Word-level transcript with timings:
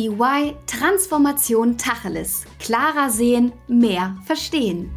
EY 0.00 0.56
Transformation 0.66 1.76
Tacheles. 1.76 2.46
Klarer 2.58 3.10
sehen, 3.10 3.52
mehr 3.68 4.16
verstehen. 4.24 4.90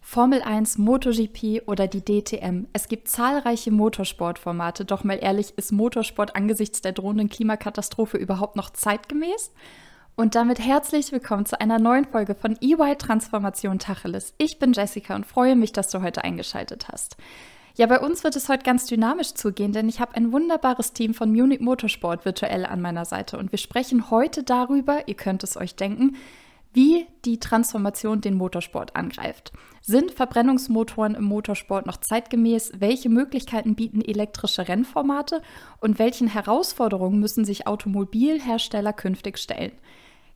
Formel 0.00 0.42
1, 0.42 0.78
MotoGP 0.78 1.62
oder 1.68 1.86
die 1.86 2.04
DTM. 2.04 2.66
Es 2.72 2.88
gibt 2.88 3.06
zahlreiche 3.06 3.70
Motorsportformate, 3.70 4.84
doch 4.84 5.04
mal 5.04 5.20
ehrlich, 5.22 5.56
ist 5.56 5.70
Motorsport 5.70 6.34
angesichts 6.34 6.80
der 6.80 6.90
drohenden 6.90 7.28
Klimakatastrophe 7.28 8.16
überhaupt 8.16 8.56
noch 8.56 8.70
zeitgemäß? 8.70 9.52
Und 10.16 10.34
damit 10.34 10.58
herzlich 10.58 11.12
willkommen 11.12 11.46
zu 11.46 11.60
einer 11.60 11.78
neuen 11.78 12.06
Folge 12.06 12.34
von 12.34 12.56
EY 12.60 12.96
Transformation 12.96 13.78
Tacheles. 13.78 14.34
Ich 14.38 14.58
bin 14.58 14.72
Jessica 14.72 15.14
und 15.14 15.26
freue 15.26 15.54
mich, 15.54 15.72
dass 15.72 15.90
du 15.90 16.02
heute 16.02 16.24
eingeschaltet 16.24 16.88
hast. 16.90 17.16
Ja, 17.76 17.86
bei 17.86 17.98
uns 17.98 18.22
wird 18.22 18.36
es 18.36 18.48
heute 18.48 18.62
ganz 18.62 18.86
dynamisch 18.86 19.34
zugehen, 19.34 19.72
denn 19.72 19.88
ich 19.88 19.98
habe 19.98 20.14
ein 20.14 20.30
wunderbares 20.30 20.92
Team 20.92 21.12
von 21.12 21.32
Munich 21.32 21.58
Motorsport 21.58 22.24
virtuell 22.24 22.66
an 22.66 22.80
meiner 22.80 23.04
Seite 23.04 23.36
und 23.36 23.50
wir 23.50 23.58
sprechen 23.58 24.12
heute 24.12 24.44
darüber, 24.44 25.08
ihr 25.08 25.14
könnt 25.14 25.42
es 25.42 25.56
euch 25.56 25.74
denken, 25.74 26.16
wie 26.72 27.06
die 27.24 27.40
Transformation 27.40 28.20
den 28.20 28.34
Motorsport 28.34 28.94
angreift. 28.94 29.52
Sind 29.82 30.12
Verbrennungsmotoren 30.12 31.16
im 31.16 31.24
Motorsport 31.24 31.84
noch 31.84 31.96
zeitgemäß? 31.96 32.74
Welche 32.78 33.08
Möglichkeiten 33.08 33.74
bieten 33.74 34.02
elektrische 34.02 34.68
Rennformate? 34.68 35.42
Und 35.80 35.98
welchen 35.98 36.28
Herausforderungen 36.28 37.18
müssen 37.20 37.44
sich 37.44 37.66
Automobilhersteller 37.66 38.92
künftig 38.92 39.38
stellen? 39.38 39.72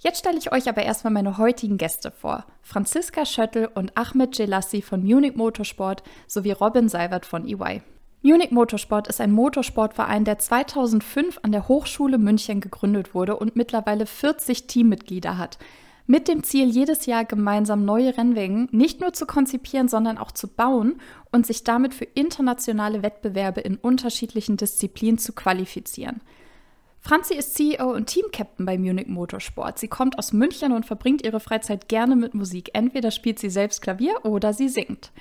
Jetzt 0.01 0.21
stelle 0.21 0.39
ich 0.39 0.53
euch 0.53 0.69
aber 0.69 0.85
erstmal 0.85 1.13
meine 1.13 1.39
heutigen 1.39 1.77
Gäste 1.77 2.13
vor. 2.13 2.45
Franziska 2.63 3.27
Schöttl 3.27 3.69
und 3.75 3.97
Ahmed 3.97 4.37
Gelassi 4.37 4.81
von 4.81 5.03
Munich 5.03 5.35
Motorsport 5.35 6.05
sowie 6.29 6.53
Robin 6.53 6.89
Seibert 6.89 7.27
von 7.27 7.49
EY. 7.49 7.83
Munich 8.23 8.53
Motorsport 8.53 9.09
ist 9.09 9.21
ein 9.21 9.33
Motorsportverein, 9.33 10.25
der 10.25 10.39
2005 10.39 11.41
an 11.43 11.51
der 11.51 11.67
Hochschule 11.67 12.19
München 12.19 12.61
gegründet 12.61 13.13
wurde 13.13 13.37
und 13.37 13.57
mittlerweile 13.57 14.07
40 14.07 14.69
Teammitglieder 14.69 15.37
hat. 15.37 15.59
Mit 16.07 16.29
dem 16.29 16.45
Ziel, 16.45 16.69
jedes 16.69 17.07
Jahr 17.07 17.25
gemeinsam 17.25 17.85
neue 17.85 18.17
Rennwägen 18.17 18.69
nicht 18.71 19.01
nur 19.01 19.13
zu 19.13 19.27
konzipieren, 19.27 19.89
sondern 19.89 20.17
auch 20.17 20.31
zu 20.31 20.47
bauen 20.47 21.01
und 21.33 21.45
sich 21.45 21.65
damit 21.65 21.93
für 21.93 22.05
internationale 22.05 23.03
Wettbewerbe 23.03 23.61
in 23.61 23.77
unterschiedlichen 23.77 24.57
Disziplinen 24.57 25.19
zu 25.19 25.33
qualifizieren. 25.33 26.21
Franzi 27.01 27.35
ist 27.35 27.55
CEO 27.55 27.93
und 27.93 28.07
Teamcaptain 28.07 28.67
bei 28.67 28.77
Munich 28.77 29.07
Motorsport. 29.07 29.79
Sie 29.79 29.89
kommt 29.89 30.19
aus 30.19 30.33
München 30.33 30.73
und 30.73 30.85
verbringt 30.85 31.25
ihre 31.25 31.41
Freizeit 31.41 31.89
gerne 31.89 32.17
mit 32.17 32.35
Musik. 32.35 32.71
Entweder 32.75 33.11
spielt 33.11 33.39
sie 33.39 33.51
selbst 33.51 33.83
Klavier 33.83 34.25
oder 34.25 34.53
sie 34.53 34.69
singt. 34.69 35.13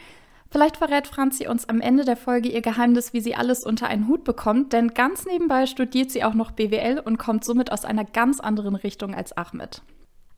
Vielleicht 0.50 0.78
verrät 0.78 1.08
Franzi 1.08 1.48
uns 1.48 1.68
am 1.68 1.82
Ende 1.82 2.06
der 2.06 2.18
Folge 2.18 2.50
ihr 2.50 2.62
Geheimnis, 2.62 3.14
wie 3.14 3.20
sie 3.20 3.36
alles 3.36 3.66
unter 3.66 3.88
einen 3.88 4.08
Hut 4.08 4.24
bekommt, 4.24 4.74
denn 4.74 4.94
ganz 4.94 5.26
nebenbei 5.26 5.66
studiert 5.66 6.10
sie 6.10 6.24
auch 6.24 6.34
noch 6.34 6.52
BWL 6.52 7.00
und 7.04 7.18
kommt 7.18 7.44
somit 7.44 7.72
aus 7.72 7.84
einer 7.84 8.06
ganz 8.06 8.40
anderen 8.40 8.76
Richtung 8.76 9.14
als 9.14 9.36
Ahmed. 9.36 9.82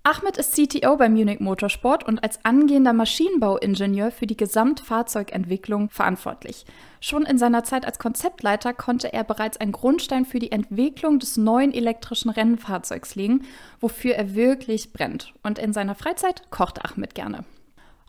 Ahmed 0.03 0.37
ist 0.37 0.55
CTO 0.55 0.95
bei 0.95 1.09
Munich 1.09 1.41
Motorsport 1.41 2.07
und 2.07 2.23
als 2.23 2.43
angehender 2.45 2.93
Maschinenbauingenieur 2.93 4.11
für 4.11 4.27
die 4.27 4.37
Gesamtfahrzeugentwicklung 4.37 5.89
verantwortlich. 5.89 6.65
Schon 7.01 7.25
in 7.25 7.37
seiner 7.37 7.65
Zeit 7.65 7.85
als 7.85 7.99
Konzeptleiter 7.99 8.73
konnte 8.73 9.11
er 9.11 9.25
bereits 9.25 9.57
einen 9.57 9.73
Grundstein 9.73 10.25
für 10.25 10.39
die 10.39 10.53
Entwicklung 10.53 11.19
des 11.19 11.35
neuen 11.35 11.73
elektrischen 11.73 12.29
Rennfahrzeugs 12.29 13.15
legen, 13.15 13.43
wofür 13.81 14.15
er 14.15 14.35
wirklich 14.35 14.93
brennt. 14.93 15.33
Und 15.43 15.59
in 15.59 15.73
seiner 15.73 15.95
Freizeit 15.95 16.49
kocht 16.49 16.83
Ahmed 16.83 17.13
gerne. 17.13 17.43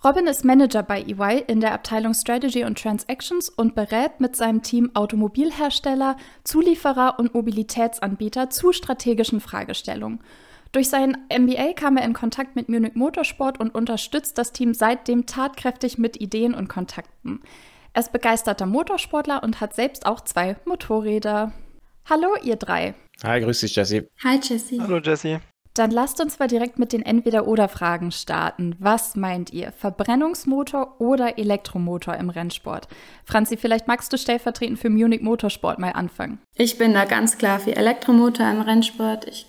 Robin 0.05 0.29
ist 0.29 0.45
Manager 0.45 0.85
bei 0.85 1.03
EY 1.03 1.45
in 1.49 1.61
der 1.61 1.75
Abteilung 1.75 2.15
Strategy 2.15 2.65
und 2.65 2.81
Transactions 2.81 3.51
und 3.51 3.75
berät 3.75 4.21
mit 4.21 4.37
seinem 4.37 4.63
Team 4.63 4.93
Automobilhersteller, 4.95 6.17
Zulieferer 6.45 7.19
und 7.19 7.35
Mobilitätsanbieter 7.35 8.49
zu 8.49 8.73
strategischen 8.73 9.41
Fragestellungen. 9.41 10.21
Durch 10.73 10.89
sein 10.89 11.17
MBA 11.37 11.73
kam 11.75 11.97
er 11.97 12.05
in 12.05 12.13
Kontakt 12.13 12.55
mit 12.55 12.69
Munich 12.69 12.95
Motorsport 12.95 13.59
und 13.59 13.75
unterstützt 13.75 14.39
das 14.39 14.53
Team 14.53 14.73
seitdem 14.73 15.27
tatkräftig 15.27 15.99
mit 15.99 16.21
Ideen 16.21 16.55
und 16.55 16.69
Kontakten. 16.69 17.41
Er 17.93 18.03
ist 18.03 18.13
begeisterter 18.13 18.67
Motorsportler 18.67 19.43
und 19.43 19.61
hat 19.61 19.75
selbst 19.75 20.07
auch 20.07 20.21
zwei 20.21 20.57
Motorräder. 20.65 21.53
Hallo, 22.09 22.29
ihr 22.45 22.55
drei. 22.55 22.95
Hi, 23.25 23.41
grüß 23.41 23.61
dich, 23.61 23.75
Jesse. 23.75 24.09
Hi, 24.23 24.39
Jesse. 24.41 24.81
Hallo, 24.81 24.99
Jesse. 24.99 25.41
Dann 25.75 25.91
lasst 25.91 26.21
uns 26.21 26.39
mal 26.39 26.49
direkt 26.49 26.79
mit 26.79 26.93
den 26.93 27.03
Entweder-Oder-Fragen 27.03 28.13
starten. 28.13 28.77
Was 28.79 29.17
meint 29.17 29.53
ihr? 29.53 29.73
Verbrennungsmotor 29.73 31.01
oder 31.01 31.39
Elektromotor 31.39 32.15
im 32.15 32.31
Rennsport? 32.31 32.87
Franzi, 33.25 33.57
vielleicht 33.57 33.89
magst 33.89 34.13
du 34.13 34.19
stellvertretend 34.19 34.79
für 34.79 34.91
Munich 34.91 35.23
Motorsport 35.23 35.79
mal 35.79 35.93
anfangen. 35.93 36.41
Ich 36.55 36.79
bin 36.79 36.95
da 36.95 37.05
ganz 37.05 37.39
klar 37.39 37.59
für 37.59 37.77
Elektromotor 37.77 38.51
im 38.51 38.61
Rennsport. 38.61 39.27
Ich 39.29 39.47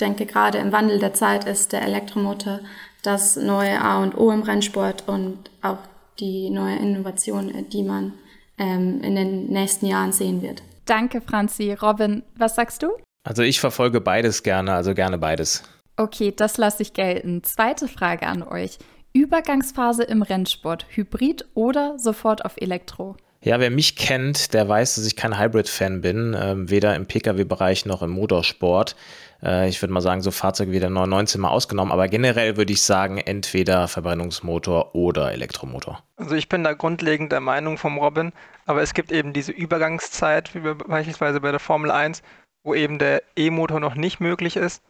denke, 0.00 0.26
gerade 0.26 0.58
im 0.58 0.72
Wandel 0.72 0.98
der 0.98 1.14
Zeit 1.14 1.44
ist 1.44 1.72
der 1.72 1.82
Elektromotor 1.82 2.60
das 3.02 3.36
neue 3.36 3.80
A 3.80 4.02
und 4.02 4.16
O 4.16 4.30
im 4.30 4.42
Rennsport 4.42 5.06
und 5.06 5.50
auch 5.62 5.78
die 6.18 6.50
neue 6.50 6.76
Innovation, 6.76 7.66
die 7.70 7.82
man 7.82 8.12
ähm, 8.58 9.00
in 9.02 9.14
den 9.14 9.46
nächsten 9.46 9.86
Jahren 9.86 10.12
sehen 10.12 10.42
wird. 10.42 10.62
Danke, 10.84 11.20
Franzi. 11.20 11.72
Robin, 11.74 12.22
was 12.36 12.56
sagst 12.56 12.82
du? 12.82 12.88
Also 13.24 13.42
ich 13.42 13.60
verfolge 13.60 14.00
beides 14.00 14.42
gerne, 14.42 14.72
also 14.72 14.94
gerne 14.94 15.18
beides. 15.18 15.62
Okay, 15.96 16.32
das 16.34 16.56
lasse 16.56 16.82
ich 16.82 16.92
gelten. 16.92 17.42
Zweite 17.42 17.88
Frage 17.88 18.26
an 18.26 18.42
euch. 18.42 18.78
Übergangsphase 19.12 20.04
im 20.04 20.22
Rennsport, 20.22 20.86
Hybrid 20.90 21.46
oder 21.54 21.98
sofort 21.98 22.44
auf 22.44 22.56
Elektro? 22.56 23.16
Ja, 23.40 23.60
wer 23.60 23.70
mich 23.70 23.94
kennt, 23.94 24.52
der 24.52 24.68
weiß, 24.68 24.96
dass 24.96 25.06
ich 25.06 25.14
kein 25.14 25.38
Hybrid-Fan 25.38 26.00
bin, 26.00 26.34
äh, 26.34 26.54
weder 26.68 26.96
im 26.96 27.06
Pkw-Bereich 27.06 27.86
noch 27.86 28.02
im 28.02 28.10
Motorsport. 28.10 28.96
Äh, 29.42 29.68
ich 29.68 29.80
würde 29.80 29.92
mal 29.92 30.00
sagen, 30.00 30.22
so 30.22 30.32
Fahrzeuge 30.32 30.72
wie 30.72 30.80
der 30.80 30.90
919 30.90 31.40
mal 31.40 31.50
ausgenommen, 31.50 31.92
aber 31.92 32.08
generell 32.08 32.56
würde 32.56 32.72
ich 32.72 32.82
sagen, 32.82 33.18
entweder 33.18 33.86
Verbrennungsmotor 33.86 34.94
oder 34.96 35.32
Elektromotor. 35.32 36.02
Also 36.16 36.34
ich 36.34 36.48
bin 36.48 36.64
da 36.64 36.72
grundlegend 36.72 37.30
der 37.30 37.40
Meinung 37.40 37.78
vom 37.78 37.98
Robin, 37.98 38.32
aber 38.66 38.82
es 38.82 38.92
gibt 38.92 39.12
eben 39.12 39.32
diese 39.32 39.52
Übergangszeit, 39.52 40.54
wie 40.54 40.60
beispielsweise 40.74 41.40
bei 41.40 41.52
der 41.52 41.60
Formel 41.60 41.92
1, 41.92 42.22
wo 42.64 42.74
eben 42.74 42.98
der 42.98 43.22
E-Motor 43.36 43.78
noch 43.78 43.94
nicht 43.94 44.18
möglich 44.18 44.56
ist. 44.56 44.82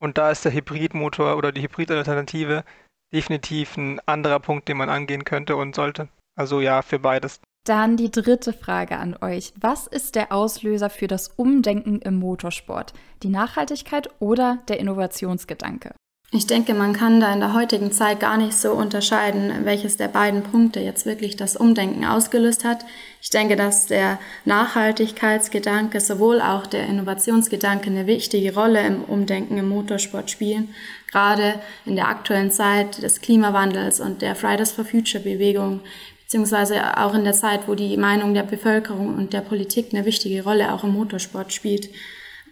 Und 0.00 0.16
da 0.16 0.30
ist 0.30 0.44
der 0.44 0.52
Hybridmotor 0.52 1.36
oder 1.36 1.52
die 1.52 1.62
Hybridalternative 1.62 2.64
definitiv 3.12 3.76
ein 3.76 4.00
anderer 4.06 4.40
Punkt, 4.40 4.68
den 4.68 4.78
man 4.78 4.88
angehen 4.88 5.24
könnte 5.24 5.56
und 5.56 5.74
sollte. 5.74 6.08
Also 6.36 6.60
ja, 6.60 6.82
für 6.82 6.98
beides. 6.98 7.40
Dann 7.64 7.96
die 7.96 8.10
dritte 8.10 8.52
Frage 8.52 8.98
an 8.98 9.16
euch. 9.22 9.54
Was 9.58 9.86
ist 9.86 10.16
der 10.16 10.32
Auslöser 10.32 10.90
für 10.90 11.06
das 11.06 11.28
Umdenken 11.28 11.98
im 12.00 12.18
Motorsport? 12.18 12.92
Die 13.22 13.30
Nachhaltigkeit 13.30 14.10
oder 14.20 14.58
der 14.68 14.80
Innovationsgedanke? 14.80 15.94
Ich 16.30 16.46
denke, 16.46 16.74
man 16.74 16.94
kann 16.94 17.20
da 17.20 17.32
in 17.32 17.38
der 17.38 17.54
heutigen 17.54 17.92
Zeit 17.92 18.18
gar 18.18 18.36
nicht 18.36 18.54
so 18.54 18.72
unterscheiden, 18.72 19.52
welches 19.64 19.96
der 19.96 20.08
beiden 20.08 20.42
Punkte 20.42 20.80
jetzt 20.80 21.06
wirklich 21.06 21.36
das 21.36 21.56
Umdenken 21.56 22.04
ausgelöst 22.04 22.64
hat. 22.64 22.84
Ich 23.22 23.30
denke, 23.30 23.54
dass 23.54 23.86
der 23.86 24.18
Nachhaltigkeitsgedanke 24.44 26.00
sowohl 26.00 26.42
auch 26.42 26.66
der 26.66 26.88
Innovationsgedanke 26.88 27.88
eine 27.88 28.06
wichtige 28.08 28.52
Rolle 28.52 28.84
im 28.84 29.04
Umdenken 29.04 29.56
im 29.58 29.68
Motorsport 29.68 30.28
spielen. 30.28 30.74
Gerade 31.12 31.60
in 31.86 31.94
der 31.94 32.08
aktuellen 32.08 32.50
Zeit 32.50 33.00
des 33.00 33.20
Klimawandels 33.20 34.00
und 34.00 34.20
der 34.20 34.34
Fridays 34.34 34.72
for 34.72 34.84
Future 34.84 35.22
Bewegung 35.22 35.82
beziehungsweise 36.24 36.98
auch 36.98 37.14
in 37.14 37.24
der 37.24 37.32
Zeit, 37.32 37.68
wo 37.68 37.74
die 37.74 37.96
Meinung 37.96 38.34
der 38.34 38.42
Bevölkerung 38.42 39.14
und 39.16 39.32
der 39.32 39.40
Politik 39.40 39.88
eine 39.92 40.04
wichtige 40.04 40.42
Rolle 40.42 40.72
auch 40.72 40.84
im 40.84 40.92
Motorsport 40.92 41.52
spielt. 41.52 41.88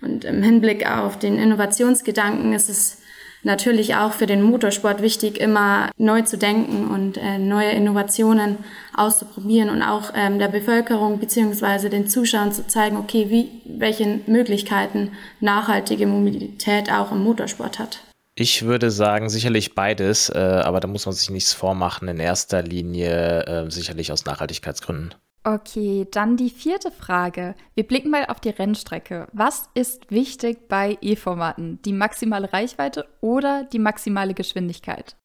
Und 0.01 0.25
im 0.25 0.43
Hinblick 0.43 0.89
auf 0.89 1.19
den 1.19 1.39
Innovationsgedanken 1.39 2.53
ist 2.53 2.69
es 2.69 3.03
natürlich 3.43 3.97
auch 3.97 4.13
für 4.13 4.27
den 4.27 4.43
Motorsport 4.43 5.03
wichtig, 5.03 5.41
immer 5.41 5.91
neu 5.97 6.23
zu 6.23 6.39
denken 6.39 6.89
und 6.89 7.17
äh, 7.17 7.39
neue 7.39 7.71
Innovationen 7.71 8.59
auszuprobieren 8.97 9.71
und 9.71 9.83
auch 9.83 10.13
ähm, 10.15 10.39
der 10.39 10.49
Bevölkerung 10.49 11.19
beziehungsweise 11.19 11.91
den 11.91 12.07
Zuschauern 12.07 12.53
zu 12.53 12.67
zeigen, 12.67 12.97
okay, 12.97 13.27
wie, 13.31 13.51
welche 13.65 14.21
Möglichkeiten 14.27 15.13
nachhaltige 15.41 16.07
Mobilität 16.07 16.93
auch 16.93 17.11
im 17.13 17.25
Motorsport 17.25 17.79
hat. 17.79 18.01
Ich 18.35 18.65
würde 18.65 18.91
sagen, 18.91 19.29
sicherlich 19.29 19.75
beides, 19.75 20.31
äh, 20.31 20.39
aber 20.39 20.81
da 20.81 20.89
muss 20.89 21.05
man 21.05 21.15
sich 21.15 21.29
nichts 21.31 21.53
vormachen. 21.53 22.09
In 22.09 22.19
erster 22.19 22.63
Linie 22.63 23.45
äh, 23.45 23.71
sicherlich 23.71 24.11
aus 24.11 24.25
Nachhaltigkeitsgründen. 24.25 25.15
Okay, 25.45 26.07
dann 26.11 26.37
die 26.37 26.51
vierte 26.51 26.93
Frage. 26.93 27.57
Wir 27.75 27.85
blicken 27.85 28.11
mal 28.11 28.27
auf 28.27 28.39
die 28.39 28.51
Rennstrecke. 28.51 29.27
Was 29.33 29.69
ist 29.75 30.11
wichtig 30.11 30.69
bei 30.69 30.97
E-Formaten? 31.01 31.83
Die 31.83 31.93
maximale 31.93 32.53
Reichweite 32.53 33.09
oder 33.21 33.65
die 33.65 33.81
maximale 33.81 34.35
Geschwindigkeit? 34.35 35.17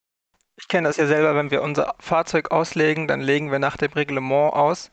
Ich 0.59 0.67
kenne 0.67 0.87
das 0.87 0.97
ja 0.97 1.05
selber, 1.05 1.35
wenn 1.35 1.51
wir 1.51 1.61
unser 1.61 1.93
Fahrzeug 1.99 2.49
auslegen, 2.49 3.07
dann 3.07 3.21
legen 3.21 3.51
wir 3.51 3.59
nach 3.59 3.77
dem 3.77 3.91
Reglement 3.91 4.53
aus 4.53 4.91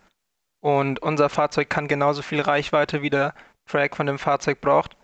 und 0.60 1.00
unser 1.00 1.30
Fahrzeug 1.30 1.70
kann 1.70 1.88
genauso 1.88 2.20
viel 2.20 2.42
Reichweite 2.42 3.00
wie 3.00 3.10
der 3.10 3.34
Track 3.66 3.96
von 3.96 4.06
dem 4.06 4.18
Fahrzeug 4.18 4.60
braucht. 4.60 4.96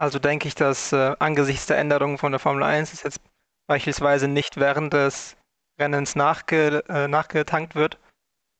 Also 0.00 0.18
denke 0.18 0.48
ich, 0.48 0.54
dass 0.54 0.92
äh, 0.92 1.14
angesichts 1.18 1.66
der 1.66 1.76
Änderungen 1.76 2.16
von 2.16 2.32
der 2.32 2.38
Formel 2.38 2.62
1 2.62 2.94
es 2.94 3.02
jetzt 3.02 3.20
beispielsweise 3.66 4.28
nicht 4.28 4.56
während 4.56 4.94
des 4.94 5.36
Rennens 5.78 6.16
nachge 6.16 6.82
äh, 6.88 7.06
nachgetankt 7.06 7.74
wird, 7.74 7.98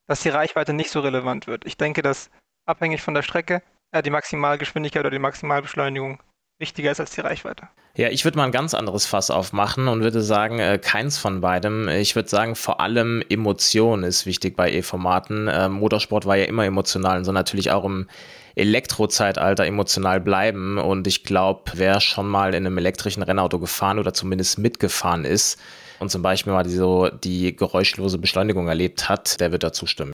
dass 0.07 0.21
die 0.21 0.29
Reichweite 0.29 0.75
nicht 0.75 0.91
so 0.91 1.01
relevant 1.01 1.47
wird. 1.47 1.65
Ich 1.65 1.79
denke, 1.79 2.03
dass 2.03 2.31
abhängig 2.67 3.01
von 3.01 3.15
der 3.15 3.23
Strecke, 3.23 3.63
äh, 3.91 4.03
die 4.03 4.11
Maximalgeschwindigkeit 4.11 5.01
oder 5.01 5.11
die 5.11 5.19
Maximalbeschleunigung 5.19 6.23
wichtiger 6.61 6.91
ist 6.93 7.01
als 7.01 7.13
die 7.13 7.21
Reichweite. 7.21 7.69
Ja, 7.97 8.09
ich 8.09 8.25
würde 8.25 8.39
mal 8.39 8.45
ein 8.45 8.53
ganz 8.53 8.75
anderes 8.75 9.07
Fass 9.07 9.31
aufmachen 9.31 9.89
und 9.89 10.03
würde 10.03 10.23
sagen, 10.23 10.59
äh, 10.61 10.79
keins 10.79 11.19
von 11.19 11.41
beidem. 11.41 11.89
Ich 11.89 12.15
würde 12.15 12.29
sagen, 12.29 12.55
vor 12.55 12.81
allem 12.81 13.23
Emotion 13.29 14.05
ist 14.05 14.27
wichtig 14.27 14.57
bei 14.57 14.71
E-Formaten. 14.73 15.49
Äh, 15.49 15.69
Motorsport 15.69 16.27
war 16.27 16.37
ja 16.37 16.45
immer 16.45 16.65
emotional 16.65 17.19
und 17.19 17.25
soll 17.25 17.35
natürlich 17.35 17.71
auch 17.71 17.85
im 17.85 18.07
Elektrozeitalter 18.55 19.65
emotional 19.65 20.21
bleiben. 20.21 20.79
Und 20.79 21.07
ich 21.07 21.25
glaube, 21.25 21.73
wer 21.75 22.01
schon 22.01 22.29
mal 22.29 22.55
in 22.55 22.67
einem 22.67 22.79
elektrischen 22.79 23.23
Rennauto 23.23 23.59
gefahren 23.59 23.99
oder 23.99 24.13
zumindest 24.13 24.59
mitgefahren 24.59 25.25
ist 25.25 25.59
und 25.99 26.11
zum 26.11 26.23
Beispiel 26.23 26.53
mal 26.53 26.63
die, 26.63 26.71
so 26.71 27.09
die 27.09 27.57
geräuschlose 27.57 28.19
Beschleunigung 28.19 28.69
erlebt 28.69 29.09
hat, 29.09 29.41
der 29.41 29.53
wird 29.53 29.63
da 29.63 29.73
zustimmen. 29.73 30.13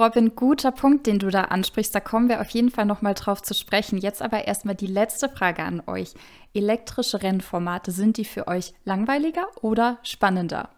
Robin, 0.00 0.34
guter 0.34 0.72
Punkt, 0.72 1.06
den 1.06 1.18
du 1.18 1.28
da 1.28 1.42
ansprichst. 1.44 1.94
Da 1.94 2.00
kommen 2.00 2.30
wir 2.30 2.40
auf 2.40 2.48
jeden 2.50 2.70
Fall 2.70 2.86
nochmal 2.86 3.12
drauf 3.12 3.42
zu 3.42 3.52
sprechen. 3.52 3.98
Jetzt 3.98 4.22
aber 4.22 4.46
erstmal 4.46 4.74
die 4.74 4.86
letzte 4.86 5.28
Frage 5.28 5.62
an 5.62 5.82
euch. 5.86 6.14
Elektrische 6.54 7.22
Rennformate, 7.22 7.92
sind 7.92 8.16
die 8.16 8.24
für 8.24 8.48
euch 8.48 8.72
langweiliger 8.84 9.46
oder 9.60 9.98
spannender? 10.02 10.70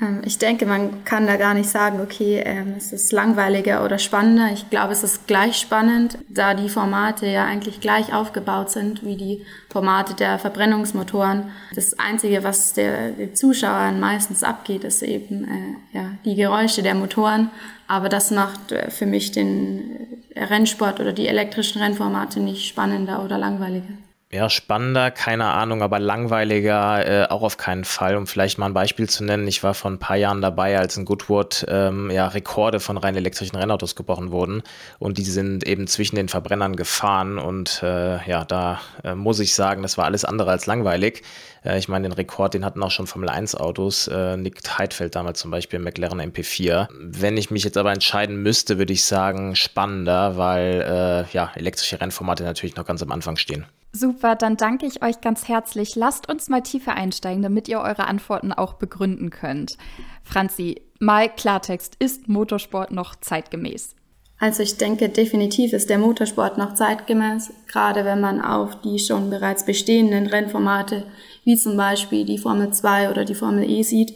Ähm, 0.00 0.22
ich 0.24 0.38
denke, 0.38 0.66
man 0.66 1.04
kann 1.04 1.26
da 1.26 1.36
gar 1.36 1.54
nicht 1.54 1.68
sagen, 1.68 2.00
okay, 2.00 2.42
ähm, 2.44 2.74
es 2.76 2.92
ist 2.92 3.12
langweiliger 3.12 3.84
oder 3.84 3.98
spannender. 3.98 4.50
Ich 4.52 4.70
glaube, 4.70 4.92
es 4.92 5.02
ist 5.02 5.26
gleich 5.26 5.56
spannend, 5.56 6.18
da 6.28 6.54
die 6.54 6.68
Formate 6.68 7.26
ja 7.26 7.44
eigentlich 7.44 7.80
gleich 7.80 8.12
aufgebaut 8.12 8.70
sind 8.70 9.04
wie 9.04 9.16
die 9.16 9.44
Formate 9.70 10.14
der 10.14 10.38
Verbrennungsmotoren. 10.38 11.50
Das 11.74 11.98
Einzige, 11.98 12.44
was 12.44 12.72
der, 12.74 13.10
den 13.10 13.34
Zuschauern 13.34 14.00
meistens 14.00 14.42
abgeht, 14.42 14.84
ist 14.84 15.02
eben 15.02 15.44
äh, 15.44 15.96
ja, 15.96 16.10
die 16.24 16.34
Geräusche 16.34 16.82
der 16.82 16.94
Motoren. 16.94 17.50
Aber 17.86 18.08
das 18.08 18.30
macht 18.30 18.72
äh, 18.72 18.90
für 18.90 19.06
mich 19.06 19.32
den 19.32 20.22
Rennsport 20.36 21.00
oder 21.00 21.12
die 21.12 21.26
elektrischen 21.26 21.82
Rennformate 21.82 22.40
nicht 22.40 22.68
spannender 22.68 23.24
oder 23.24 23.38
langweiliger 23.38 23.94
ja, 24.30 24.50
spannender, 24.50 25.10
keine 25.10 25.46
Ahnung, 25.46 25.82
aber 25.82 25.98
langweiliger 25.98 27.06
äh, 27.06 27.28
auch 27.30 27.40
auf 27.40 27.56
keinen 27.56 27.84
Fall. 27.84 28.14
Um 28.14 28.26
vielleicht 28.26 28.58
mal 28.58 28.66
ein 28.66 28.74
Beispiel 28.74 29.08
zu 29.08 29.24
nennen, 29.24 29.48
ich 29.48 29.62
war 29.62 29.72
vor 29.72 29.90
ein 29.90 29.98
paar 29.98 30.16
Jahren 30.16 30.42
dabei, 30.42 30.78
als 30.78 30.98
in 30.98 31.06
Goodwood 31.06 31.64
ähm, 31.66 32.10
ja, 32.10 32.28
Rekorde 32.28 32.78
von 32.78 32.98
rein 32.98 33.16
elektrischen 33.16 33.56
Rennautos 33.56 33.96
gebrochen 33.96 34.30
wurden 34.30 34.62
und 34.98 35.16
die 35.16 35.24
sind 35.24 35.66
eben 35.66 35.86
zwischen 35.86 36.16
den 36.16 36.28
Verbrennern 36.28 36.76
gefahren 36.76 37.38
und 37.38 37.82
äh, 37.82 38.22
ja, 38.28 38.44
da 38.44 38.80
äh, 39.02 39.14
muss 39.14 39.40
ich 39.40 39.54
sagen, 39.54 39.80
das 39.80 39.96
war 39.96 40.04
alles 40.04 40.26
andere 40.26 40.50
als 40.50 40.66
langweilig. 40.66 41.22
Äh, 41.64 41.78
ich 41.78 41.88
meine, 41.88 42.06
den 42.06 42.12
Rekord, 42.12 42.52
den 42.52 42.66
hatten 42.66 42.82
auch 42.82 42.90
schon 42.90 43.06
Formel 43.06 43.30
1 43.30 43.54
Autos, 43.54 44.08
äh, 44.08 44.36
Nick 44.36 44.60
Heidfeld 44.78 45.14
damals 45.14 45.38
zum 45.38 45.50
Beispiel, 45.50 45.78
McLaren 45.78 46.20
MP4. 46.20 46.88
Wenn 47.00 47.38
ich 47.38 47.50
mich 47.50 47.64
jetzt 47.64 47.78
aber 47.78 47.92
entscheiden 47.92 48.42
müsste, 48.42 48.76
würde 48.76 48.92
ich 48.92 49.04
sagen 49.04 49.56
spannender, 49.56 50.36
weil 50.36 51.26
äh, 51.30 51.32
ja, 51.34 51.50
elektrische 51.54 51.98
Rennformate 51.98 52.44
natürlich 52.44 52.76
noch 52.76 52.84
ganz 52.84 53.02
am 53.02 53.10
Anfang 53.10 53.36
stehen. 53.36 53.64
Super, 53.92 54.17
dann 54.22 54.56
danke 54.56 54.86
ich 54.86 55.02
euch 55.02 55.20
ganz 55.20 55.48
herzlich. 55.48 55.96
Lasst 55.96 56.28
uns 56.28 56.48
mal 56.48 56.62
tiefer 56.62 56.94
einsteigen, 56.94 57.42
damit 57.42 57.68
ihr 57.68 57.80
eure 57.80 58.06
Antworten 58.06 58.52
auch 58.52 58.74
begründen 58.74 59.30
könnt. 59.30 59.76
Franzi, 60.22 60.82
mal 60.98 61.28
Klartext, 61.28 61.96
ist 61.98 62.28
Motorsport 62.28 62.90
noch 62.90 63.16
zeitgemäß? 63.16 63.94
Also 64.40 64.62
ich 64.62 64.76
denke, 64.76 65.08
definitiv 65.08 65.72
ist 65.72 65.90
der 65.90 65.98
Motorsport 65.98 66.58
noch 66.58 66.74
zeitgemäß, 66.74 67.52
gerade 67.66 68.04
wenn 68.04 68.20
man 68.20 68.40
auf 68.40 68.80
die 68.82 69.00
schon 69.00 69.30
bereits 69.30 69.64
bestehenden 69.64 70.28
Rennformate, 70.28 71.04
wie 71.44 71.56
zum 71.56 71.76
Beispiel 71.76 72.24
die 72.24 72.38
Formel 72.38 72.72
2 72.72 73.10
oder 73.10 73.24
die 73.24 73.34
Formel 73.34 73.68
E 73.68 73.82
sieht, 73.82 74.12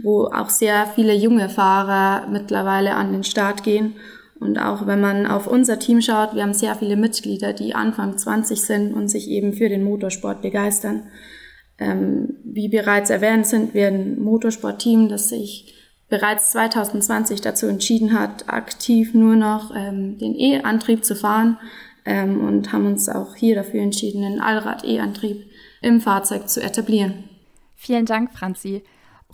wo 0.00 0.26
auch 0.26 0.48
sehr 0.48 0.86
viele 0.94 1.14
junge 1.14 1.48
Fahrer 1.48 2.28
mittlerweile 2.28 2.94
an 2.94 3.12
den 3.12 3.24
Start 3.24 3.64
gehen 3.64 3.96
und 4.40 4.58
auch 4.58 4.86
wenn 4.86 5.00
man 5.00 5.26
auf 5.26 5.46
unser 5.46 5.78
Team 5.78 6.00
schaut, 6.00 6.34
wir 6.34 6.42
haben 6.42 6.54
sehr 6.54 6.74
viele 6.74 6.96
Mitglieder, 6.96 7.52
die 7.52 7.74
Anfang 7.74 8.18
20 8.18 8.60
sind 8.60 8.94
und 8.94 9.08
sich 9.08 9.28
eben 9.28 9.52
für 9.52 9.68
den 9.68 9.84
Motorsport 9.84 10.42
begeistern. 10.42 11.04
Ähm, 11.78 12.36
wie 12.44 12.68
bereits 12.68 13.10
erwähnt, 13.10 13.46
sind 13.46 13.74
wir 13.74 13.88
ein 13.88 14.20
Motorsportteam, 14.20 15.08
das 15.08 15.28
sich 15.28 15.74
bereits 16.08 16.52
2020 16.52 17.40
dazu 17.40 17.66
entschieden 17.66 18.18
hat, 18.18 18.48
aktiv 18.48 19.14
nur 19.14 19.36
noch 19.36 19.74
ähm, 19.74 20.18
den 20.18 20.38
E-Antrieb 20.38 21.04
zu 21.04 21.16
fahren 21.16 21.58
ähm, 22.04 22.40
und 22.40 22.72
haben 22.72 22.86
uns 22.86 23.08
auch 23.08 23.34
hier 23.34 23.54
dafür 23.54 23.80
entschieden, 23.80 24.22
den 24.22 24.40
Allrad-E-Antrieb 24.40 25.46
im 25.80 26.00
Fahrzeug 26.00 26.48
zu 26.48 26.62
etablieren. 26.62 27.24
Vielen 27.74 28.06
Dank, 28.06 28.32
Franzi. 28.32 28.82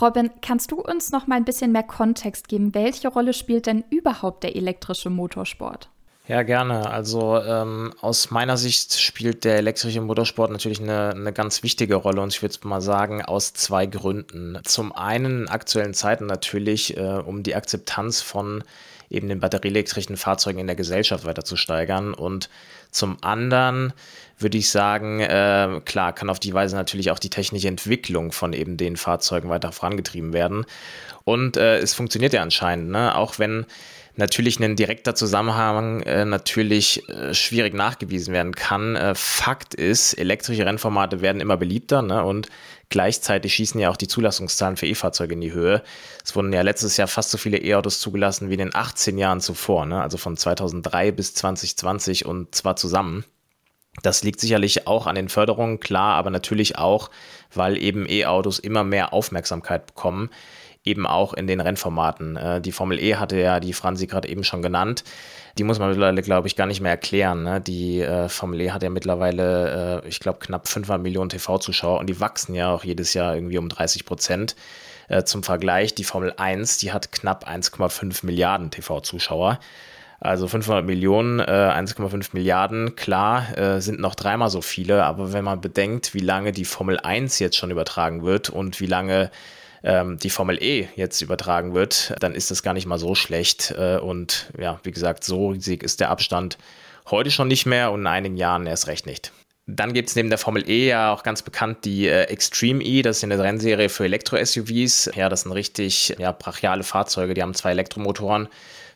Robin, 0.01 0.31
kannst 0.41 0.71
du 0.71 0.81
uns 0.81 1.13
noch 1.13 1.27
mal 1.27 1.37
ein 1.37 1.45
bisschen 1.45 1.73
mehr 1.73 1.83
Kontext 1.83 2.49
geben? 2.49 2.75
Welche 2.75 3.09
Rolle 3.09 3.33
spielt 3.33 3.67
denn 3.67 3.85
überhaupt 3.91 4.43
der 4.45 4.57
elektrische 4.57 5.11
Motorsport? 5.11 5.91
Ja, 6.31 6.45
gerne. 6.45 6.89
Also 6.89 7.39
ähm, 7.39 7.93
aus 8.01 8.31
meiner 8.31 8.57
Sicht 8.57 9.01
spielt 9.01 9.45
der 9.45 9.57
elektrische 9.57 10.01
Motorsport 10.01 10.53
natürlich 10.53 10.81
eine, 10.81 11.11
eine 11.11 11.33
ganz 11.33 11.65
wichtige 11.65 11.97
Rolle 11.97 12.21
und 12.21 12.33
ich 12.33 12.41
würde 12.41 12.57
mal 12.69 12.81
sagen, 12.81 13.25
aus 13.25 13.53
zwei 13.53 13.87
Gründen. 13.87 14.57
Zum 14.63 14.93
einen 14.93 15.43
in 15.43 15.49
aktuellen 15.49 15.93
Zeiten 15.93 16.27
natürlich, 16.27 16.97
äh, 16.97 17.01
um 17.01 17.43
die 17.43 17.57
Akzeptanz 17.57 18.21
von 18.23 18.63
eben 19.11 19.29
den 19.29 19.41
batterieelektrischen 19.41 20.17
Fahrzeugen 20.17 20.61
in 20.61 20.67
der 20.67 20.77
Gesellschaft 20.77 21.25
weiter 21.25 21.45
zu 21.45 21.57
steigern 21.57 22.15
und 22.15 22.49
zum 22.91 23.19
anderen 23.21 23.93
würde 24.39 24.59
ich 24.59 24.71
sagen, 24.71 25.21
äh, 25.21 25.81
klar, 25.85 26.15
kann 26.15 26.31
auf 26.31 26.41
die 26.41 26.55
Weise 26.55 26.75
natürlich 26.75 27.11
auch 27.11 27.19
die 27.19 27.31
technische 27.31 27.69
Entwicklung 27.69 28.33
von 28.33 28.53
eben 28.53 28.77
den 28.77 28.97
Fahrzeugen 28.97 29.51
weiter 29.51 29.71
vorangetrieben 29.71 30.33
werden. 30.33 30.65
Und 31.25 31.57
äh, 31.57 31.79
es 31.79 31.95
funktioniert 31.95 32.33
ja 32.33 32.43
anscheinend, 32.43 32.91
ne? 32.91 33.15
auch 33.15 33.39
wenn 33.39 33.67
natürlich 34.17 34.61
ein 34.61 34.77
direkter 34.77 35.15
Zusammenhang 35.15 36.03
äh, 36.03 36.25
natürlich 36.25 37.09
äh, 37.09 37.35
schwierig 37.35 37.75
nachgewiesen 37.75 38.35
werden 38.35 38.55
kann. 38.55 38.97
Äh, 38.97 39.15
Fakt 39.15 39.75
ist, 39.75 40.15
elektrische 40.15 40.67
Rennformate 40.67 41.21
werden 41.21 41.41
immer 41.41 41.57
beliebter 41.57 42.03
ne? 42.03 42.25
und 42.25 42.49
gleichzeitig 42.89 43.55
schießen 43.55 43.81
ja 43.81 43.91
auch 43.91 43.97
die 43.97 44.09
Zulassungszahlen 44.09 44.77
für 44.77 44.87
E-Fahrzeuge 44.87 45.35
in 45.35 45.41
die 45.41 45.53
Höhe. 45.53 45.83
Es 46.25 46.35
wurden 46.35 46.53
ja 46.53 46.63
letztes 46.63 46.97
Jahr 46.97 47.09
fast 47.09 47.31
so 47.31 47.39
viele 47.39 47.59
E-Autos 47.59 48.01
zugelassen 48.01 48.51
wie 48.51 48.55
in 48.55 48.59
den 48.59 48.75
18 48.75 49.17
Jahren 49.19 49.41
zuvor, 49.41 49.87
ne? 49.87 50.03
also 50.03 50.19
von 50.19 50.37
2003 50.37 51.13
bis 51.13 51.35
2020 51.35 52.27
und 52.27 52.55
zwar 52.55 52.77
zusammen. 52.77 53.25
Das 54.03 54.23
liegt 54.23 54.41
sicherlich 54.41 54.87
auch 54.87 55.07
an 55.07 55.17
den 55.17 55.29
Förderungen, 55.29 55.81
klar, 55.81 56.15
aber 56.15 56.31
natürlich 56.31 56.79
auch, 56.79 57.11
weil 57.53 57.77
eben 57.77 58.09
E-Autos 58.09 58.59
immer 58.59 58.85
mehr 58.85 59.13
Aufmerksamkeit 59.13 59.87
bekommen, 59.87 60.31
eben 60.85 61.07
auch 61.07 61.35
in 61.35 61.47
den 61.47 61.61
Rennformaten. 61.61 62.37
Äh, 62.37 62.61
die 62.61 62.73
Formel 62.73 62.99
E 62.99 63.17
hatte 63.17 63.39
ja 63.39 63.61
die 63.61 63.73
Franzi 63.73 64.07
gerade 64.07 64.29
eben 64.29 64.45
schon 64.45 64.63
genannt. 64.63 65.05
Die 65.59 65.65
muss 65.65 65.79
man 65.79 65.91
mittlerweile, 65.91 66.23
glaube 66.23 66.49
ich, 66.49 66.57
gar 66.57 66.67
nicht 66.67 66.81
mehr 66.81 66.93
erklären. 66.93 67.43
Ne? 67.43 67.61
Die 67.61 68.01
äh, 68.01 68.29
Formel 68.29 68.61
E 68.61 68.71
hat 68.71 68.83
ja 68.83 68.91
mittlerweile, 68.91 70.03
äh, 70.03 70.09
ich 70.09 70.21
glaube, 70.21 70.39
knapp 70.39 70.69
500 70.69 71.03
Millionen 71.03 71.29
TV-Zuschauer 71.29 71.99
und 71.99 72.09
die 72.09 72.21
wachsen 72.21 72.55
ja 72.55 72.73
auch 72.73 72.85
jedes 72.85 73.15
Jahr 73.15 73.35
irgendwie 73.35 73.59
um 73.59 73.69
30 73.69 74.05
Prozent. 74.05 74.57
zum 75.25 75.43
Vergleich, 75.43 75.93
die 75.93 76.05
Formel 76.05 76.35
1, 76.37 76.79
die 76.79 76.93
hat 76.93 77.11
knapp 77.11 77.45
1,5 77.49 78.25
Milliarden 78.25 78.71
TV-Zuschauer. 78.71 79.59
Also 80.21 80.47
500 80.47 80.85
Millionen, 80.85 81.41
äh, 81.41 81.45
1,5 81.45 82.29
Milliarden, 82.35 82.95
klar, 82.95 83.59
äh, 83.59 83.81
sind 83.81 83.99
noch 83.99 84.15
dreimal 84.15 84.51
so 84.51 84.61
viele, 84.61 85.05
aber 85.05 85.33
wenn 85.33 85.43
man 85.45 85.63
bedenkt, 85.63 86.13
wie 86.13 86.21
lange 86.21 86.53
die 86.53 86.67
Formel 86.67 87.01
1 87.01 87.39
jetzt 87.39 87.57
schon 87.57 87.71
übertragen 87.71 88.23
wird 88.23 88.51
und 88.51 88.81
wie 88.81 88.87
lange 88.87 89.31
ähm, 89.83 90.19
die 90.19 90.31
Formel 90.31 90.63
E 90.63 90.89
jetzt 90.97 91.21
übertragen 91.21 91.75
wird, 91.75 92.15
dann 92.21 92.35
ist 92.35 92.51
das 92.51 92.63
gar 92.63 92.75
nicht 92.75 92.87
mal 92.87 92.99
so 92.99 93.15
schlecht. 93.15 93.75
Äh, 93.77 93.99
und 93.99 94.51
ja, 94.59 94.81
wie 94.83 94.91
gesagt, 94.91 95.25
so 95.25 95.49
riesig 95.49 95.83
ist 95.83 96.01
der 96.01 96.11
Abstand 96.11 96.59
heute 97.11 97.31
schon 97.31 97.49
nicht 97.49 97.67
mehr 97.67 97.93
und 97.93 98.01
in 98.01 98.07
einigen 98.07 98.37
Jahren 98.37 98.67
erst 98.67 98.87
recht 98.87 99.07
nicht. 99.07 99.33
Dann 99.67 99.93
gibt 99.93 100.09
es 100.09 100.17
neben 100.17 100.31
der 100.31 100.39
Formel 100.39 100.69
E 100.69 100.89
ja 100.89 101.13
auch 101.13 101.23
ganz 101.23 101.43
bekannt 101.43 101.85
die 101.85 102.09
äh, 102.09 102.25
Extreme 102.25 102.83
E, 102.83 103.03
das 103.03 103.19
ist 103.19 103.25
eine 103.25 103.39
Rennserie 103.39 103.89
für 103.89 104.05
Elektro-SUVs. 104.05 105.13
Ja, 105.15 105.29
das 105.29 105.43
sind 105.43 105.53
richtig 105.53 106.17
ja, 106.19 106.33
brachiale 106.33 106.83
Fahrzeuge, 106.83 107.35
die 107.35 107.43
haben 107.43 107.55
zwei 107.55 107.71
Elektromotoren 107.71 108.49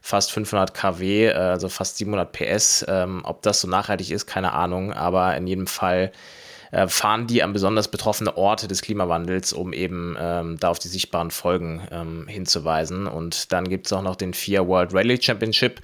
fast 0.04 0.32
500 0.32 0.74
kW, 0.74 1.28
äh, 1.28 1.32
also 1.32 1.70
fast 1.70 1.96
700 1.96 2.30
PS. 2.30 2.84
Ähm, 2.88 3.22
ob 3.24 3.40
das 3.42 3.62
so 3.62 3.68
nachhaltig 3.68 4.10
ist, 4.10 4.26
keine 4.26 4.52
Ahnung, 4.52 4.92
aber 4.92 5.34
in 5.36 5.46
jedem 5.46 5.66
Fall 5.66 6.12
äh, 6.74 6.88
fahren 6.88 7.28
die 7.28 7.44
an 7.44 7.52
besonders 7.52 7.86
betroffene 7.86 8.36
Orte 8.36 8.66
des 8.66 8.82
Klimawandels, 8.82 9.52
um 9.52 9.72
eben 9.72 10.16
ähm, 10.18 10.56
da 10.58 10.70
auf 10.70 10.80
die 10.80 10.88
sichtbaren 10.88 11.30
Folgen 11.30 11.86
ähm, 11.92 12.26
hinzuweisen. 12.26 13.06
Und 13.06 13.52
dann 13.52 13.68
gibt 13.68 13.86
es 13.86 13.92
auch 13.92 14.02
noch 14.02 14.16
den 14.16 14.34
FIA 14.34 14.66
World 14.66 14.92
Rally 14.92 15.22
Championship 15.22 15.80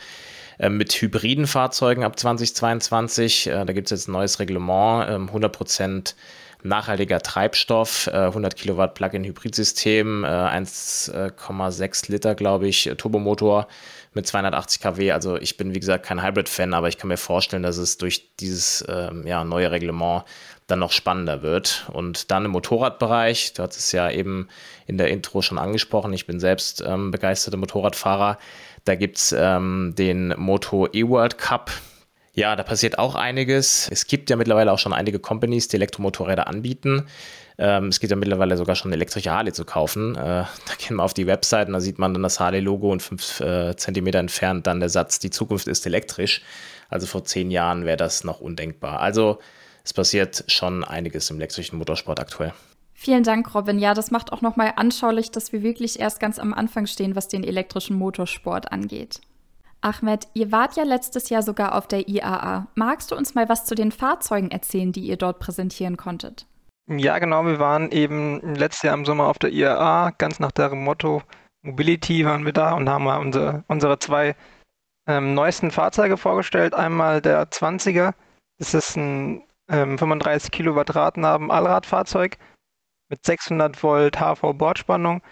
äh, 0.59 0.69
mit 0.69 0.93
hybriden 0.93 1.47
Fahrzeugen 1.47 2.03
ab 2.03 2.19
2022. 2.19 3.47
Äh, 3.47 3.65
da 3.65 3.73
gibt 3.73 3.87
es 3.87 4.01
jetzt 4.01 4.09
ein 4.09 4.13
neues 4.13 4.41
Reglement, 4.41 5.09
100 5.09 5.53
Prozent 5.53 6.17
nachhaltiger 6.63 7.21
Treibstoff, 7.21 8.07
100 8.07 8.55
Kilowatt 8.55 8.93
Plug-in-Hybridsystem, 8.93 10.27
1,6 10.27 12.13
Liter, 12.13 12.35
glaube 12.35 12.69
ich, 12.69 12.93
Turbomotor 12.99 13.67
mit 14.13 14.27
280 14.27 14.83
kW. 14.83 15.13
Also 15.13 15.37
ich 15.39 15.57
bin, 15.57 15.75
wie 15.75 15.81
gesagt, 15.81 16.05
kein 16.05 16.23
Hybrid-Fan, 16.23 16.75
aber 16.75 16.89
ich 16.89 16.99
kann 16.99 17.09
mir 17.09 17.17
vorstellen, 17.17 17.63
dass 17.63 17.79
es 17.79 17.97
durch 17.97 18.35
dieses 18.37 18.85
ähm, 18.89 19.27
ja, 19.27 19.43
neue 19.43 19.71
Reglement 19.71 20.25
dann 20.71 20.79
noch 20.79 20.93
spannender 20.93 21.43
wird. 21.43 21.89
Und 21.93 22.31
dann 22.31 22.45
im 22.45 22.51
Motorradbereich, 22.53 23.55
du 23.55 23.63
hast 23.63 23.77
es 23.77 23.93
ja 23.93 24.11
eben 24.11 24.49
in 24.87 24.99
der 24.99 25.09
Intro 25.09 25.43
schon 25.43 25.59
angesprochen, 25.59 26.13
ich 26.13 26.27
bin 26.27 26.41
selbst 26.41 26.83
ähm, 26.87 27.11
begeisterter 27.11 27.57
Motorradfahrer. 27.57 28.39
Da 28.85 28.95
gibt 28.95 29.19
es 29.19 29.35
ähm, 29.37 29.95
den 29.97 30.35
Moto 30.37 30.89
E-World 30.93 31.39
Cup, 31.39 31.71
Ja, 32.33 32.55
da 32.55 32.63
passiert 32.63 32.99
auch 32.99 33.17
einiges. 33.17 33.89
Es 33.91 34.07
gibt 34.07 34.31
ja 34.31 34.37
mittlerweile 34.37 34.73
auch 34.73 34.79
schon 34.79 34.93
einige 34.93 35.19
Companies, 35.19 35.69
die 35.69 35.77
Elektromotorräder 35.77 36.47
anbieten. 36.47 37.07
Ähm, 37.59 37.89
es 37.89 38.01
gibt 38.01 38.11
ja 38.11 38.17
mittlerweile 38.17 38.57
sogar 38.57 38.77
schon 38.77 38.93
elektrische 38.93 39.31
Harley 39.31 39.53
zu 39.53 39.65
kaufen. 39.65 40.15
Äh, 40.15 40.19
da 40.19 40.75
gehen 40.79 40.97
wir 40.97 41.03
auf 41.03 41.13
die 41.13 41.27
Website 41.27 41.69
da 41.69 41.81
sieht 41.81 41.99
man 41.99 42.15
dann 42.15 42.23
das 42.23 42.41
Harley-Logo 42.41 42.91
und 42.91 43.03
fünf 43.03 43.41
äh, 43.41 43.77
Zentimeter 43.77 44.19
entfernt 44.19 44.67
dann 44.67 44.81
der 44.81 44.89
Satz, 44.89 45.19
die 45.19 45.31
Zukunft 45.31 45.69
ist 45.69 45.85
elektrisch. 45.87 46.41
Also 46.89 47.07
vor 47.07 47.25
zehn 47.25 47.51
Jahren 47.51 47.85
wäre 47.85 47.97
das 47.97 48.25
noch 48.25 48.41
undenkbar. 48.41 49.01
Also 49.01 49.41
es 49.91 49.95
passiert 49.95 50.45
schon 50.47 50.85
einiges 50.85 51.31
im 51.31 51.39
elektrischen 51.39 51.77
Motorsport 51.77 52.21
aktuell. 52.21 52.53
Vielen 52.95 53.25
Dank, 53.25 53.53
Robin. 53.57 53.81
Ja, 53.81 53.93
das 53.93 54.13
macht 54.13 54.33
auch 54.33 54.41
nochmal 54.41 54.75
anschaulich, 54.77 55.33
dass 55.33 55.53
wir 55.53 55.65
wirklich 55.65 55.99
erst 55.99 56.21
ganz 56.21 56.39
am 56.39 56.55
Anfang 56.55 56.87
stehen, 56.87 57.17
was 57.17 57.27
den 57.27 57.43
elektrischen 57.43 57.97
Motorsport 57.97 58.71
angeht. 58.71 59.21
Ahmed, 59.81 60.29
ihr 60.35 60.53
wart 60.53 60.77
ja 60.77 60.85
letztes 60.85 61.29
Jahr 61.29 61.43
sogar 61.43 61.75
auf 61.75 61.89
der 61.89 62.09
IAA. 62.09 62.69
Magst 62.77 63.11
du 63.11 63.17
uns 63.17 63.35
mal 63.35 63.49
was 63.49 63.65
zu 63.65 63.75
den 63.75 63.91
Fahrzeugen 63.91 64.53
erzählen, 64.53 64.93
die 64.93 65.01
ihr 65.01 65.17
dort 65.17 65.41
präsentieren 65.41 65.97
konntet? 65.97 66.47
Ja, 66.87 67.19
genau. 67.19 67.45
Wir 67.45 67.59
waren 67.59 67.91
eben 67.91 68.55
letztes 68.55 68.83
Jahr 68.83 68.95
im 68.95 69.05
Sommer 69.05 69.27
auf 69.27 69.41
der 69.41 69.51
IAA, 69.51 70.13
ganz 70.19 70.39
nach 70.39 70.53
deren 70.53 70.85
Motto 70.85 71.23
Mobility 71.63 72.25
waren 72.25 72.45
wir 72.45 72.53
da 72.53 72.75
und 72.75 72.89
haben 72.89 73.05
mal 73.05 73.19
unsere, 73.19 73.65
unsere 73.67 73.99
zwei 73.99 74.37
ähm, 75.09 75.35
neuesten 75.35 75.73
Fahrzeuge 75.73 76.17
vorgestellt. 76.17 76.75
Einmal 76.75 77.21
der 77.21 77.51
20er. 77.51 78.13
Das 78.59 78.75
ist 78.75 78.97
ein 78.97 79.43
ähm, 79.71 79.99
35 79.99 80.51
Kilowatt 80.51 80.95
Radnaben 80.95 81.51
Allradfahrzeug 81.51 82.39
mit 83.09 83.25
600 83.25 83.83
Volt 83.83 84.19
HV 84.21 84.53
Bordspannung. 84.55 85.23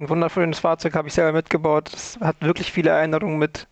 Ein 0.00 0.08
wunderschönes 0.08 0.60
Fahrzeug 0.60 0.94
habe 0.94 1.08
ich 1.08 1.14
selber 1.14 1.32
mitgebaut. 1.32 1.92
Es 1.92 2.18
hat 2.20 2.36
wirklich 2.40 2.72
viele 2.72 2.90
Erinnerungen 2.90 3.38
mit, 3.38 3.68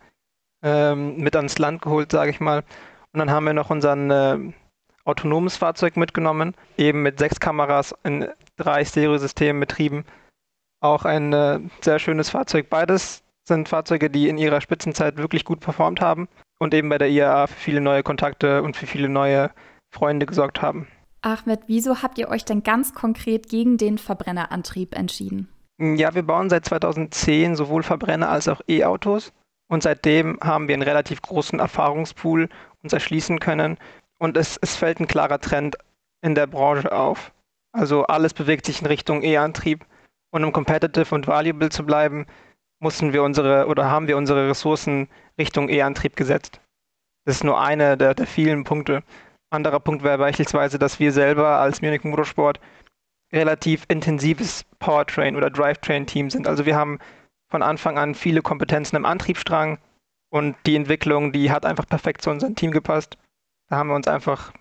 ähm, 0.63 1.17
mit 1.17 1.35
ans 1.35 1.59
Land 1.59 1.83
geholt, 1.83 2.13
sage 2.13 2.31
ich 2.31 2.41
mal. 2.41 2.65
Und 3.13 3.19
dann 3.19 3.31
haben 3.31 3.47
wir 3.47 3.55
noch 3.55 3.71
unser 3.71 3.97
äh, 3.97 4.53
autonomes 5.05 5.57
Fahrzeug 5.57 5.97
mitgenommen, 5.97 6.55
eben 6.77 7.03
mit 7.03 7.19
sechs 7.19 7.41
Kameras 7.41 7.95
in 8.05 8.29
drei 8.57 8.85
Stereosystemen 8.85 9.61
betrieben. 9.61 10.05
Auch 10.81 11.05
ein 11.05 11.33
äh, 11.33 11.61
sehr 11.81 11.99
schönes 11.99 12.31
Fahrzeug. 12.31 12.69
Beides 12.69 13.25
sind 13.45 13.69
Fahrzeuge, 13.69 14.11
die 14.11 14.29
in 14.29 14.37
ihrer 14.37 14.61
Spitzenzeit 14.61 15.17
wirklich 15.17 15.45
gut 15.45 15.61
performt 15.61 16.03
haben 16.03 16.29
und 16.59 16.75
eben 16.75 16.91
bei 16.91 16.99
der 16.99 17.09
IAA 17.09 17.47
für 17.47 17.57
viele 17.57 17.81
neue 17.81 18.03
Kontakte 18.03 18.63
und 18.63 18.77
für 18.77 18.87
viele 18.87 19.09
neue 19.09 19.51
Freunde 19.91 20.27
gesorgt 20.27 20.63
haben. 20.63 20.87
Ahmed, 21.23 21.63
wieso 21.67 22.03
habt 22.03 22.19
ihr 22.19 22.29
euch 22.29 22.45
denn 22.45 22.63
ganz 22.63 22.95
konkret 22.95 23.49
gegen 23.49 23.77
den 23.77 23.99
Verbrennerantrieb 23.99 24.97
entschieden? 24.97 25.49
Ja, 25.81 26.15
wir 26.15 26.23
bauen 26.23 26.51
seit 26.51 26.65
2010 26.65 27.57
sowohl 27.57 27.83
Verbrenner 27.83 28.29
als 28.29 28.49
auch 28.49 28.61
E-Autos 28.69 29.33
und 29.69 29.83
seitdem 29.83 30.39
haben 30.43 30.69
wir 30.69 30.75
einen 30.75 30.83
relativ 30.83 31.23
großen 31.23 31.59
Erfahrungspool 31.59 32.49
uns 32.83 32.93
erschließen 32.93 33.39
können 33.39 33.79
und 34.19 34.37
es, 34.37 34.59
es 34.61 34.77
fällt 34.77 35.01
ein 35.01 35.07
klarer 35.07 35.41
Trend 35.41 35.77
in 36.21 36.35
der 36.35 36.47
Branche 36.47 36.93
auf. 36.93 37.33
Also 37.73 38.05
alles 38.05 38.35
bewegt 38.35 38.67
sich 38.67 38.81
in 38.81 38.87
Richtung 38.87 39.23
E-Antrieb 39.23 39.85
und 40.31 40.45
um 40.45 40.53
competitive 40.53 41.15
und 41.15 41.27
valuable 41.27 41.69
zu 41.69 41.85
bleiben, 41.85 42.27
mussten 42.81 43.13
wir 43.13 43.23
unsere 43.23 43.67
oder 43.67 43.91
haben 43.91 44.09
wir 44.09 44.17
unsere 44.17 44.49
Ressourcen 44.49 45.09
Richtung 45.39 45.69
E-Antrieb 45.69 46.17
gesetzt. 46.17 46.61
Das 47.25 47.37
ist 47.37 47.45
nur 47.45 47.61
einer 47.61 47.97
der, 47.97 48.15
der 48.15 48.27
vielen 48.27 48.65
Punkte. 48.65 49.03
Anderer 49.51 49.81
Punkt 49.81 50.03
wäre 50.03 50.19
beispielsweise, 50.19 50.79
dass 50.79 51.01
wir 51.01 51.13
selber 51.13 51.59
als 51.59 51.81
Munich 51.81 52.05
Motorsport 52.05 52.61
relativ 53.33 53.85
intensives 53.89 54.65
Powertrain 54.79 55.37
oder 55.37 55.51
Drivetrain-Team 55.51 56.31
sind. 56.31 56.47
Also 56.47 56.67
wir 56.67 56.77
haben 56.77 56.99
von 57.51 57.63
Anfang 57.63 57.99
an 57.99 58.15
viele 58.15 58.43
Kompetenzen 58.43 58.97
im 58.97 59.05
Antriebsstrang 59.05 59.79
und 60.31 60.57
die 60.67 60.77
Entwicklung, 60.77 61.33
die 61.33 61.51
hat 61.51 61.65
einfach 61.65 61.87
perfekt 61.87 62.23
zu 62.23 62.31
unserem 62.31 62.55
Team 62.55 62.71
gepasst. 62.71 63.17
Da 63.69 63.77
haben 63.77 63.89
wir 63.89 63.97
uns 63.97 64.09
einfach, 64.09 64.53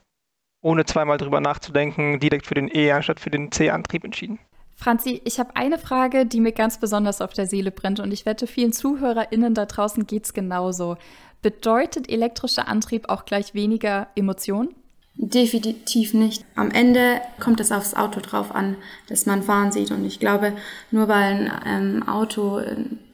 ohne 0.62 0.86
zweimal 0.86 1.18
drüber 1.18 1.42
nachzudenken, 1.42 2.20
direkt 2.20 2.46
für 2.46 2.56
den 2.56 2.70
E 2.74 2.92
anstatt 2.92 3.20
für 3.20 3.30
den 3.30 3.52
C-Antrieb 3.52 4.04
entschieden. 4.04 4.40
Franzi, 4.80 5.22
ich 5.26 5.40
habe 5.40 5.56
eine 5.56 5.80
Frage, 5.80 6.28
die 6.28 6.40
mir 6.40 6.52
ganz 6.52 6.80
besonders 6.80 7.20
auf 7.20 7.34
der 7.34 7.48
Seele 7.48 7.72
brennt 7.72 8.00
und 8.00 8.12
ich 8.12 8.28
wette, 8.28 8.46
vielen 8.46 8.74
ZuhörerInnen 8.74 9.56
da 9.56 9.66
draußen 9.66 10.06
geht 10.06 10.26
es 10.26 10.34
genauso. 10.34 10.98
Bedeutet 11.42 12.10
elektrischer 12.10 12.68
Antrieb 12.68 13.10
auch 13.10 13.26
gleich 13.26 13.54
weniger 13.54 14.08
Emotionen? 14.16 14.70
Definitiv 15.16 16.14
nicht. 16.14 16.46
Am 16.56 16.70
Ende 16.70 17.22
kommt 17.40 17.60
es 17.60 17.72
aufs 17.72 17.96
Auto 17.96 18.20
drauf 18.20 18.54
an, 18.54 18.76
das 19.10 19.26
man 19.26 19.42
fahren 19.42 19.72
sieht. 19.72 19.90
Und 19.92 20.06
ich 20.06 20.20
glaube, 20.20 20.54
nur 20.92 21.08
weil 21.08 21.52
ein 21.66 21.96
ähm, 21.98 22.08
Auto 22.08 22.62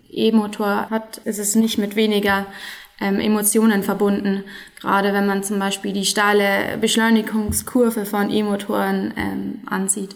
E-Motor 0.09 0.89
hat, 0.89 1.19
ist 1.19 1.39
es 1.39 1.55
nicht 1.55 1.77
mit 1.77 1.95
weniger 1.95 2.45
ähm, 2.99 3.19
Emotionen 3.19 3.83
verbunden. 3.83 4.43
Gerade 4.79 5.13
wenn 5.13 5.25
man 5.25 5.43
zum 5.43 5.59
Beispiel 5.59 5.93
die 5.93 6.05
steile 6.05 6.77
Beschleunigungskurve 6.77 8.05
von 8.05 8.29
E-Motoren 8.29 9.13
ähm, 9.15 9.61
ansieht. 9.65 10.15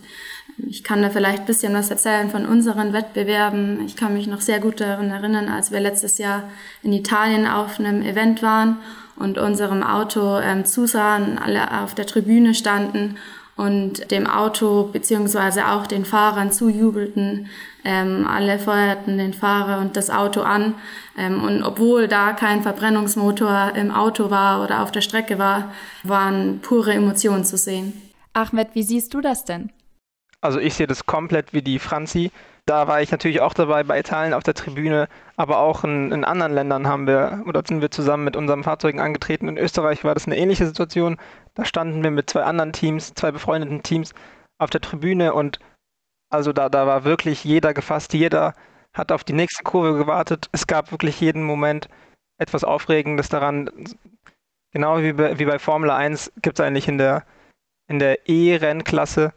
Ich 0.65 0.83
kann 0.83 1.01
da 1.01 1.09
vielleicht 1.09 1.41
ein 1.41 1.45
bisschen 1.45 1.73
was 1.73 1.91
erzählen 1.91 2.29
von 2.29 2.45
unseren 2.45 2.91
Wettbewerben. 2.91 3.85
Ich 3.85 3.95
kann 3.95 4.13
mich 4.13 4.25
noch 4.25 4.41
sehr 4.41 4.59
gut 4.59 4.81
daran 4.81 5.11
erinnern, 5.11 5.49
als 5.49 5.71
wir 5.71 5.79
letztes 5.79 6.17
Jahr 6.17 6.43
in 6.81 6.93
Italien 6.93 7.45
auf 7.47 7.79
einem 7.79 8.01
Event 8.01 8.41
waren 8.41 8.77
und 9.15 9.37
unserem 9.37 9.83
Auto 9.83 10.39
ähm, 10.39 10.65
zusahen, 10.65 11.37
alle 11.37 11.83
auf 11.83 11.93
der 11.93 12.07
Tribüne 12.07 12.55
standen 12.55 13.17
und 13.55 14.11
dem 14.11 14.27
Auto 14.27 14.89
beziehungsweise 14.91 15.67
auch 15.67 15.87
den 15.87 16.05
Fahrern 16.05 16.51
zujubelten. 16.51 17.47
Ähm, 17.83 18.27
alle 18.27 18.59
feuerten 18.59 19.17
den 19.17 19.33
Fahrer 19.33 19.79
und 19.79 19.95
das 19.95 20.09
Auto 20.09 20.41
an. 20.41 20.75
Ähm, 21.17 21.43
und 21.43 21.63
obwohl 21.63 22.07
da 22.07 22.33
kein 22.33 22.61
Verbrennungsmotor 22.61 23.73
im 23.75 23.91
Auto 23.91 24.29
war 24.29 24.63
oder 24.63 24.83
auf 24.83 24.91
der 24.91 25.01
Strecke 25.01 25.39
war, 25.39 25.71
waren 26.03 26.59
pure 26.61 26.93
Emotionen 26.93 27.45
zu 27.45 27.57
sehen. 27.57 27.93
Ahmed, 28.33 28.69
wie 28.73 28.83
siehst 28.83 29.13
du 29.13 29.21
das 29.21 29.45
denn? 29.45 29.71
Also 30.41 30.59
ich 30.59 30.75
sehe 30.75 30.87
das 30.87 31.05
komplett 31.05 31.53
wie 31.53 31.61
die 31.61 31.79
Franzi. 31.79 32.31
Da 32.65 32.87
war 32.87 33.01
ich 33.01 33.11
natürlich 33.11 33.41
auch 33.41 33.53
dabei 33.53 33.83
bei 33.83 33.99
Italien 33.99 34.33
auf 34.33 34.43
der 34.43 34.53
Tribüne, 34.53 35.07
aber 35.35 35.59
auch 35.59 35.83
in, 35.83 36.11
in, 36.11 36.23
anderen 36.25 36.53
Ländern 36.53 36.87
haben 36.87 37.07
wir 37.07 37.43
oder 37.47 37.63
sind 37.65 37.81
wir 37.81 37.91
zusammen 37.91 38.25
mit 38.25 38.35
unseren 38.35 38.63
Fahrzeugen 38.63 38.99
angetreten. 38.99 39.47
In 39.47 39.57
Österreich 39.57 40.03
war 40.03 40.13
das 40.13 40.25
eine 40.25 40.37
ähnliche 40.37 40.65
Situation. 40.65 41.17
Da 41.55 41.65
standen 41.65 42.03
wir 42.03 42.11
mit 42.11 42.29
zwei 42.29 42.43
anderen 42.43 42.73
Teams, 42.73 43.13
zwei 43.13 43.31
befreundeten 43.31 43.83
Teams 43.83 44.13
auf 44.57 44.69
der 44.69 44.81
Tribüne 44.81 45.33
und 45.33 45.59
also 46.29 46.51
da, 46.51 46.67
da 46.69 46.85
war 46.87 47.05
wirklich 47.05 47.43
jeder 47.43 47.73
gefasst, 47.73 48.13
jeder 48.13 48.53
hat 48.93 49.11
auf 49.11 49.23
die 49.23 49.33
nächste 49.33 49.63
Kurve 49.63 49.97
gewartet. 49.97 50.49
Es 50.51 50.67
gab 50.67 50.91
wirklich 50.91 51.21
jeden 51.21 51.43
Moment 51.43 51.87
etwas 52.37 52.63
Aufregendes 52.63 53.29
daran. 53.29 53.69
Genau 54.73 55.01
wie 55.01 55.13
bei, 55.13 55.39
wie 55.39 55.45
bei 55.45 55.59
Formel 55.59 55.89
1 55.89 56.33
gibt 56.41 56.59
es 56.59 56.65
eigentlich 56.65 56.87
in 56.87 56.97
der, 56.97 57.23
in 57.87 57.99
der 57.99 58.27
E-Rennklasse 58.27 59.33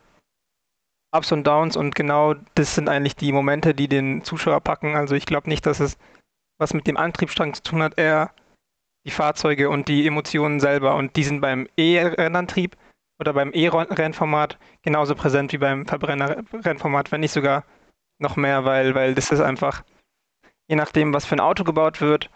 Ups 1.13 1.33
und 1.33 1.47
Downs 1.47 1.77
und 1.77 1.95
genau 1.95 2.35
das 2.55 2.75
sind 2.75 2.89
eigentlich 2.89 3.17
die 3.17 3.33
Momente, 3.33 3.75
die 3.75 3.89
den 3.89 4.23
Zuschauer 4.23 4.61
packen. 4.61 4.95
Also 4.95 5.15
ich 5.15 5.27
glaube 5.27 5.49
nicht, 5.49 5.67
dass 5.67 5.81
es 5.81 5.99
was 6.59 6.75
mit 6.75 6.87
dem 6.87 6.97
Antriebsstrang 6.97 7.55
zu 7.55 7.63
tun 7.63 7.83
hat, 7.83 7.99
eher 7.99 8.31
die 9.07 9.11
Fahrzeuge 9.11 9.71
und 9.71 9.89
die 9.89 10.07
Emotionen 10.07 10.61
selber. 10.61 10.95
Und 10.95 11.17
die 11.17 11.25
sind 11.25 11.41
beim 11.41 11.67
E-Rennantrieb 11.77 12.77
oder 13.19 13.33
beim 13.33 13.51
E-Rennformat 13.53 14.59
genauso 14.83 15.15
präsent 15.15 15.53
wie 15.53 15.59
beim 15.59 15.87
Verbrenner-Rennformat, 15.87 17.11
wenn 17.11 17.21
nicht 17.21 17.33
sogar 17.33 17.65
noch 18.19 18.37
mehr, 18.37 18.65
weil, 18.65 18.95
weil 18.95 19.15
das 19.15 19.31
ist 19.31 19.41
einfach, 19.41 19.83
je 20.69 20.77
nachdem, 20.77 21.15
was 21.15 21.25
für 21.25 21.35
ein 21.35 21.41
Auto 21.41 21.65
gebaut 21.65 22.01
wird, 22.01 22.31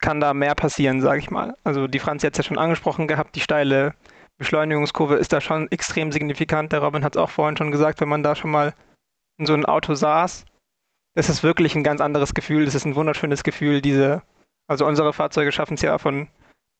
kann 0.00 0.20
da 0.20 0.34
mehr 0.34 0.54
passieren, 0.54 1.00
sage 1.00 1.20
ich 1.20 1.30
mal. 1.30 1.56
Also 1.64 1.86
die 1.86 1.98
Franz 1.98 2.22
jetzt 2.22 2.38
ja 2.38 2.42
schon 2.42 2.58
angesprochen 2.58 3.06
gehabt, 3.06 3.36
die 3.36 3.40
steile 3.40 3.94
Beschleunigungskurve 4.42 5.14
ist 5.14 5.32
da 5.32 5.40
schon 5.40 5.70
extrem 5.70 6.10
signifikant. 6.10 6.72
Der 6.72 6.80
Robin 6.80 7.04
hat 7.04 7.14
es 7.14 7.22
auch 7.22 7.30
vorhin 7.30 7.56
schon 7.56 7.70
gesagt, 7.70 8.00
wenn 8.00 8.08
man 8.08 8.24
da 8.24 8.34
schon 8.34 8.50
mal 8.50 8.74
in 9.38 9.46
so 9.46 9.54
einem 9.54 9.64
Auto 9.64 9.94
saß, 9.94 10.44
das 11.14 11.28
ist 11.28 11.44
wirklich 11.44 11.76
ein 11.76 11.84
ganz 11.84 12.00
anderes 12.00 12.34
Gefühl. 12.34 12.64
Das 12.64 12.74
ist 12.74 12.84
ein 12.84 12.96
wunderschönes 12.96 13.44
Gefühl. 13.44 13.80
Diese, 13.80 14.22
also 14.66 14.84
unsere 14.84 15.12
Fahrzeuge 15.12 15.52
schaffen 15.52 15.74
es 15.74 15.82
ja 15.82 15.96
von 15.98 16.26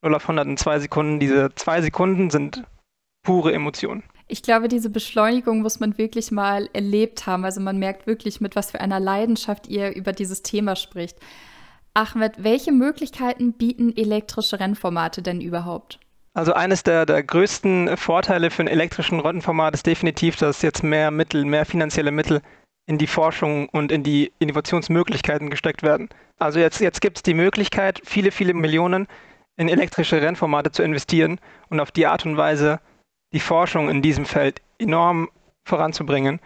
0 0.03 0.13
auf 0.17 0.25
100 0.25 0.49
in 0.49 0.57
zwei 0.57 0.81
Sekunden. 0.81 1.21
Diese 1.21 1.55
zwei 1.55 1.81
Sekunden 1.83 2.31
sind 2.31 2.65
pure 3.25 3.53
Emotionen. 3.53 4.03
Ich 4.27 4.43
glaube, 4.43 4.67
diese 4.67 4.91
Beschleunigung 4.91 5.61
muss 5.61 5.79
man 5.79 5.99
wirklich 5.99 6.33
mal 6.33 6.69
erlebt 6.73 7.27
haben. 7.27 7.45
Also 7.45 7.61
man 7.61 7.79
merkt 7.79 8.09
wirklich, 8.09 8.41
mit 8.41 8.57
was 8.57 8.73
für 8.73 8.81
einer 8.81 8.99
Leidenschaft 8.99 9.69
ihr 9.69 9.95
über 9.95 10.13
dieses 10.13 10.43
Thema 10.43 10.75
spricht. 10.75 11.19
Ahmed, 11.95 12.43
welche 12.43 12.73
Möglichkeiten 12.73 13.53
bieten 13.53 13.97
elektrische 13.97 14.59
Rennformate 14.59 15.23
denn 15.23 15.41
überhaupt? 15.41 16.01
Also 16.35 16.55
eines 16.55 16.83
der, 16.83 17.05
der 17.05 17.23
größten 17.23 17.97
Vorteile 17.97 18.51
für 18.51 18.63
einen 18.63 18.69
elektrischen 18.69 19.21
Rottenformat 19.21 19.75
ist 19.75 19.87
definitiv, 19.87 20.37
dass 20.37 20.63
jetzt 20.63 20.83
mehr 20.83 21.11
Mittel, 21.11 21.45
mehr 21.45 21.67
finanzielle 21.67 22.11
Mittel 22.11 22.41
in 22.87 22.99
die 22.99 23.07
Forschung 23.07 23.69
und 23.69 23.93
in 23.93 24.03
die 24.03 24.33
Innovationsmöglichkeiten 24.39 25.51
gesteckt 25.51 25.83
werden. 25.83 26.09
Also 26.39 26.59
jetzt, 26.59 26.81
jetzt 26.81 27.01
gibt 27.01 27.19
es 27.19 27.23
die 27.23 27.35
Möglichkeit, 27.35 28.01
viele, 28.05 28.31
viele 28.31 28.55
Millionen 28.55 29.07
in 29.57 29.69
elektrische 29.69 30.21
Rennformate 30.23 30.73
zu 30.73 30.83
investieren 30.83 31.39
und 31.69 31.81
auf 31.81 31.91
die 31.91 32.07
Art 32.07 32.25
und 32.25 32.37
Weise 32.37 32.81
die 33.33 33.41
Forschung 33.41 33.89
in 33.91 34.03
diesem 34.03 34.25
Feld 34.25 34.63
enorm 34.79 35.31
voranzubringen. 35.69 36.41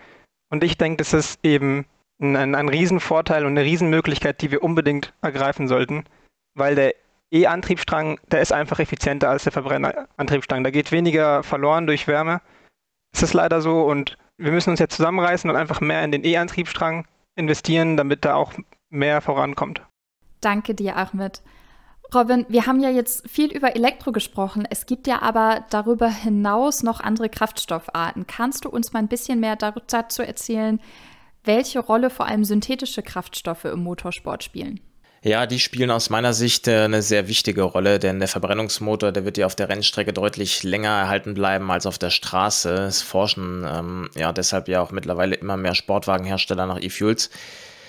Und 0.51 0.65
ich 0.65 0.77
denke, 0.77 0.99
das 0.99 1.13
ist 1.13 1.39
eben 1.45 1.87
ein, 2.21 2.55
ein 2.55 2.69
Riesenvorteil 2.69 3.45
und 3.45 3.53
eine 3.53 3.65
Riesenmöglichkeit, 3.65 4.41
die 4.43 4.51
wir 4.51 4.63
unbedingt 4.63 5.15
ergreifen 5.23 5.69
sollten, 5.69 6.05
weil 6.55 6.75
der 6.75 6.95
E-Antriebsstrang, 7.43 8.19
der 8.31 8.41
ist 8.41 8.53
einfach 8.53 8.79
effizienter 8.79 9.29
als 9.31 9.45
der 9.45 9.53
Verbrennerantriebsstrang. 9.53 10.65
Da 10.65 10.71
geht 10.71 10.93
weniger 10.93 11.43
verloren 11.43 11.87
durch 11.87 12.07
Wärme. 12.07 12.41
Das 13.13 13.23
ist 13.23 13.35
leider 13.35 13.61
so 13.61 13.83
und 13.83 14.17
wir 14.39 14.53
müssen 14.53 14.71
uns 14.71 14.81
jetzt 14.81 14.97
zusammenreißen 14.97 15.49
und 15.49 15.57
einfach 15.57 15.81
mehr 15.81 16.05
in 16.05 16.13
den 16.13 16.25
E-Antriebsstrang 16.25 17.07
investieren, 17.37 17.97
damit 17.97 18.25
da 18.25 18.35
auch 18.35 18.53
mehr 18.91 19.21
vorankommt. 19.21 19.83
Danke 20.41 20.75
dir, 20.75 20.97
Ahmed. 20.97 21.43
Robin, 22.15 22.47
wir 22.49 22.67
haben 22.67 22.81
ja 22.81 22.91
jetzt 22.91 23.29
viel 23.29 23.51
über 23.51 23.75
Elektro 23.75 24.13
gesprochen. 24.13 24.67
Es 24.71 24.87
gibt 24.87 25.07
ja 25.07 25.23
aber 25.23 25.65
darüber 25.71 26.09
hinaus 26.09 26.83
noch 26.83 27.01
andere 27.01 27.29
Kraftstoffarten. 27.29 28.27
Kannst 28.27 28.65
du 28.65 28.69
uns 28.69 28.93
mal 28.93 29.01
ein 29.01 29.09
bisschen 29.09 29.41
mehr 29.41 29.57
dazu 29.57 30.23
erzählen, 30.23 30.81
welche 31.45 31.81
Rolle 31.81 32.11
vor 32.11 32.27
allem 32.27 32.45
synthetische 32.45 33.03
Kraftstoffe 33.03 33.65
im 33.65 33.83
Motorsport 33.83 34.45
spielen? 34.45 34.81
Ja, 35.27 35.45
die 35.47 35.59
spielen 35.59 35.91
aus 35.91 36.09
meiner 36.09 36.33
Sicht 36.33 36.69
äh, 36.69 36.83
eine 36.83 37.03
sehr 37.03 37.27
wichtige 37.27 37.63
Rolle, 37.63 37.99
denn 37.99 38.21
der 38.21 38.29
Verbrennungsmotor, 38.29 39.11
der 39.11 39.25
wird 39.25 39.37
ja 39.37 39.47
auf 39.47 39.57
der 39.57 39.69
Rennstrecke 39.69 40.13
deutlich 40.13 40.63
länger 40.63 40.91
erhalten 40.91 41.35
bleiben 41.35 41.69
als 41.69 41.85
auf 41.85 41.99
der 41.99 42.11
Straße. 42.11 42.73
Es 42.85 43.03
forschen 43.03 43.67
ähm, 43.69 44.09
ja 44.15 44.33
deshalb 44.33 44.69
ja 44.69 44.81
auch 44.81 44.93
mittlerweile 44.93 45.35
immer 45.35 45.57
mehr 45.57 45.75
Sportwagenhersteller 45.75 46.67
nach 46.67 46.81
E-Fuels 46.81 47.31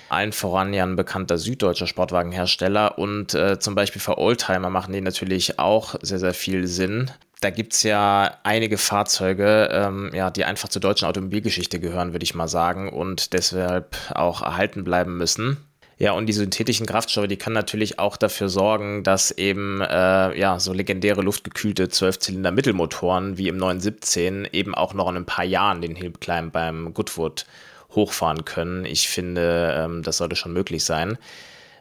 allen 0.10 0.32
voran 0.32 0.74
ja 0.74 0.84
ein 0.84 0.96
bekannter 0.96 1.38
süddeutscher 1.38 1.86
Sportwagenhersteller 1.86 2.98
und 2.98 3.36
äh, 3.36 3.60
zum 3.60 3.76
Beispiel 3.76 4.02
für 4.02 4.18
Oldtimer 4.18 4.72
machen 4.72 4.94
die 4.94 5.02
natürlich 5.02 5.60
auch 5.60 5.96
sehr, 6.02 6.18
sehr 6.18 6.34
viel 6.34 6.66
Sinn. 6.66 7.12
Da 7.42 7.52
gibt 7.52 7.74
es 7.74 7.84
ja 7.84 8.38
einige 8.42 8.80
Fahrzeuge, 8.80 9.70
ähm, 9.72 10.10
ja, 10.14 10.32
die 10.32 10.46
einfach 10.46 10.70
zur 10.70 10.82
deutschen 10.82 11.08
Automobilgeschichte 11.08 11.80
gehören, 11.80 12.14
würde 12.14 12.24
ich 12.24 12.34
mal 12.34 12.48
sagen, 12.48 12.90
und 12.90 13.34
deshalb 13.34 13.96
auch 14.16 14.42
erhalten 14.42 14.84
bleiben 14.84 15.18
müssen. 15.18 15.67
Ja, 16.00 16.12
und 16.12 16.28
die 16.28 16.34
synthetischen 16.34 16.86
Kraftstoffe, 16.86 17.28
die 17.28 17.38
können 17.38 17.56
natürlich 17.56 17.98
auch 17.98 18.18
dafür 18.18 18.50
sorgen, 18.50 19.04
dass 19.04 19.32
eben 19.32 19.82
äh, 19.82 20.38
ja, 20.38 20.60
so 20.60 20.72
legendäre 20.72 21.22
luftgekühlte 21.22 21.90
Zwölfzylinder-Mittelmotoren 21.90 23.38
wie 23.40 23.48
im 23.48 23.58
917 23.58 24.48
eben 24.52 24.76
auch 24.76 24.94
noch 24.94 25.10
in 25.10 25.16
ein 25.16 25.26
paar 25.26 25.46
Jahren 25.46 25.82
den 25.82 25.96
Hillclimb 25.96 26.54
beim 26.54 26.94
Goodwood 26.94 27.48
hochfahren 27.96 28.46
können. 28.46 28.86
Ich 28.86 29.10
finde, 29.10 29.74
ähm, 29.76 30.04
das 30.04 30.18
sollte 30.18 30.36
schon 30.36 30.54
möglich 30.54 30.86
sein. 30.86 31.18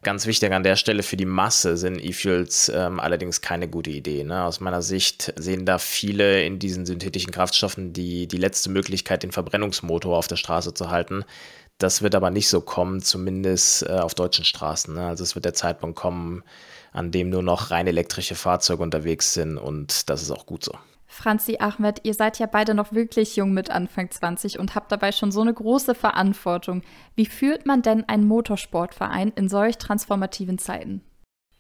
Ganz 0.03 0.25
wichtig 0.27 0.53
an 0.53 0.63
der 0.63 0.77
Stelle 0.77 1.03
für 1.03 1.17
die 1.17 1.27
Masse 1.27 1.77
sind 1.77 2.03
E-Fuels 2.03 2.71
ähm, 2.75 3.01
allerdings 3.01 3.41
keine 3.41 3.69
gute 3.69 3.91
Idee. 3.91 4.25
Ne? 4.25 4.45
Aus 4.45 4.61
meiner 4.61 4.81
Sicht 4.81 5.33
sehen 5.37 5.67
da 5.67 5.79
viele 5.79 6.45
in 6.45 6.59
diesen 6.59 6.87
synthetischen 6.87 7.33
Kraftstoffen 7.33 7.93
die, 7.93 8.29
die 8.29 8.37
letzte 8.37 8.71
Möglichkeit, 8.71 9.25
den 9.25 9.33
Verbrennungsmotor 9.33 10.17
auf 10.17 10.29
der 10.29 10.37
Straße 10.37 10.75
zu 10.75 10.91
halten. 10.91 11.25
Das 11.79 12.01
wird 12.03 12.15
aber 12.15 12.31
nicht 12.31 12.49
so 12.49 12.61
kommen, 12.61 13.03
zumindest 13.03 13.83
äh, 13.83 13.93
auf 13.93 14.15
deutschen 14.15 14.45
Straßen. 14.45 14.95
Ne? 14.95 15.07
Also 15.07 15.25
es 15.25 15.35
wird 15.35 15.45
der 15.45 15.55
Zeitpunkt 15.55 15.97
kommen, 15.97 16.43
an 16.93 17.11
dem 17.11 17.29
nur 17.29 17.43
noch 17.43 17.71
rein 17.71 17.87
elektrische 17.87 18.35
Fahrzeuge 18.35 18.83
unterwegs 18.83 19.35
sind 19.35 19.59
und 19.59 20.09
das 20.09 20.23
ist 20.23 20.31
auch 20.31 20.47
gut 20.47 20.65
so. 20.65 20.73
Franzi, 21.09 21.59
Ahmed, 21.61 22.01
ihr 22.03 22.15
seid 22.15 22.39
ja 22.39 22.47
beide 22.47 22.75
noch 22.75 22.93
wirklich 22.93 23.37
jung 23.37 23.53
mit 23.53 23.71
Anfang 23.71 24.11
20 24.11 24.59
und 24.59 24.75
habt 24.75 24.93
dabei 24.93 25.13
schon 25.13 25.33
so 25.33 25.41
eine 25.41 25.55
große 25.55 25.95
Verantwortung. 25.95 26.83
Wie 27.15 27.27
führt 27.27 27.65
man 27.65 27.83
denn 27.83 28.07
einen 28.09 28.27
Motorsportverein 28.27 29.33
in 29.35 29.49
solch 29.49 29.79
transformativen 29.79 30.59
Zeiten? 30.59 31.03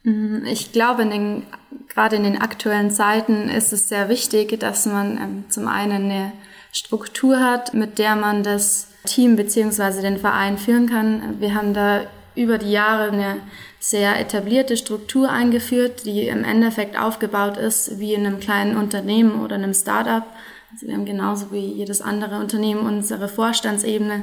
Mm, 0.03 0.45
ich 0.45 0.73
glaube, 0.73 1.03
in 1.03 1.11
den, 1.11 1.43
gerade 1.89 2.17
in 2.17 2.25
den 2.25 2.41
aktuellen 2.41 2.91
Zeiten 2.91 3.49
ist 3.49 3.73
es 3.73 3.89
sehr 3.89 4.09
wichtig, 4.09 4.59
dass 4.61 4.85
man 4.85 5.17
ähm, 5.17 5.45
zum 5.49 5.69
einen 5.69 6.11
eine 6.11 6.33
Struktur 6.73 7.41
hat, 7.41 7.73
mit 7.73 7.99
der 7.99 8.17
man 8.17 8.43
das 8.43 8.89
Team 9.07 9.37
bzw. 9.37 10.03
den 10.03 10.19
Verein 10.19 10.59
führen 10.59 10.89
kann. 10.89 11.41
Wir 11.41 11.55
haben 11.55 11.73
da 11.73 12.03
über 12.35 12.59
die 12.59 12.71
Jahre 12.71 13.11
eine 13.13 13.37
sehr 13.81 14.21
etablierte 14.21 14.77
Struktur 14.77 15.31
eingeführt, 15.31 16.05
die 16.05 16.29
im 16.29 16.45
Endeffekt 16.45 16.99
aufgebaut 16.99 17.57
ist 17.57 17.99
wie 17.99 18.15
in 18.15 18.27
einem 18.27 18.41
kleinen 18.41 18.77
Unternehmen 18.77 19.41
oder 19.41 19.55
einem 19.55 19.75
Startup. 19.75 20.25
Also 20.73 20.87
wir 20.87 20.95
haben 20.95 21.07
genauso 21.07 21.53
wie 21.53 21.73
jedes 21.73 22.03
andere 22.03 22.39
Unternehmen 22.39 22.81
unsere 22.81 23.29
Vorstandsebene, 23.29 24.23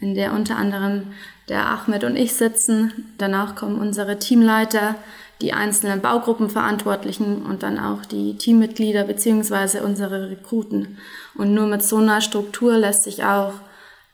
in 0.00 0.14
der 0.14 0.32
unter 0.32 0.56
anderem 0.56 1.14
der 1.48 1.66
Ahmed 1.66 2.04
und 2.04 2.16
ich 2.16 2.34
sitzen. 2.34 3.14
Danach 3.18 3.54
kommen 3.54 3.80
unsere 3.80 4.18
Teamleiter, 4.18 4.96
die 5.40 5.52
einzelnen 5.52 6.00
Baugruppenverantwortlichen 6.00 7.42
und 7.42 7.62
dann 7.62 7.78
auch 7.78 8.04
die 8.04 8.36
Teammitglieder 8.36 9.04
beziehungsweise 9.04 9.82
unsere 9.82 10.30
Rekruten. 10.30 10.98
Und 11.34 11.54
nur 11.54 11.66
mit 11.66 11.82
so 11.82 11.96
einer 11.96 12.20
Struktur 12.20 12.76
lässt 12.76 13.04
sich 13.04 13.24
auch 13.24 13.54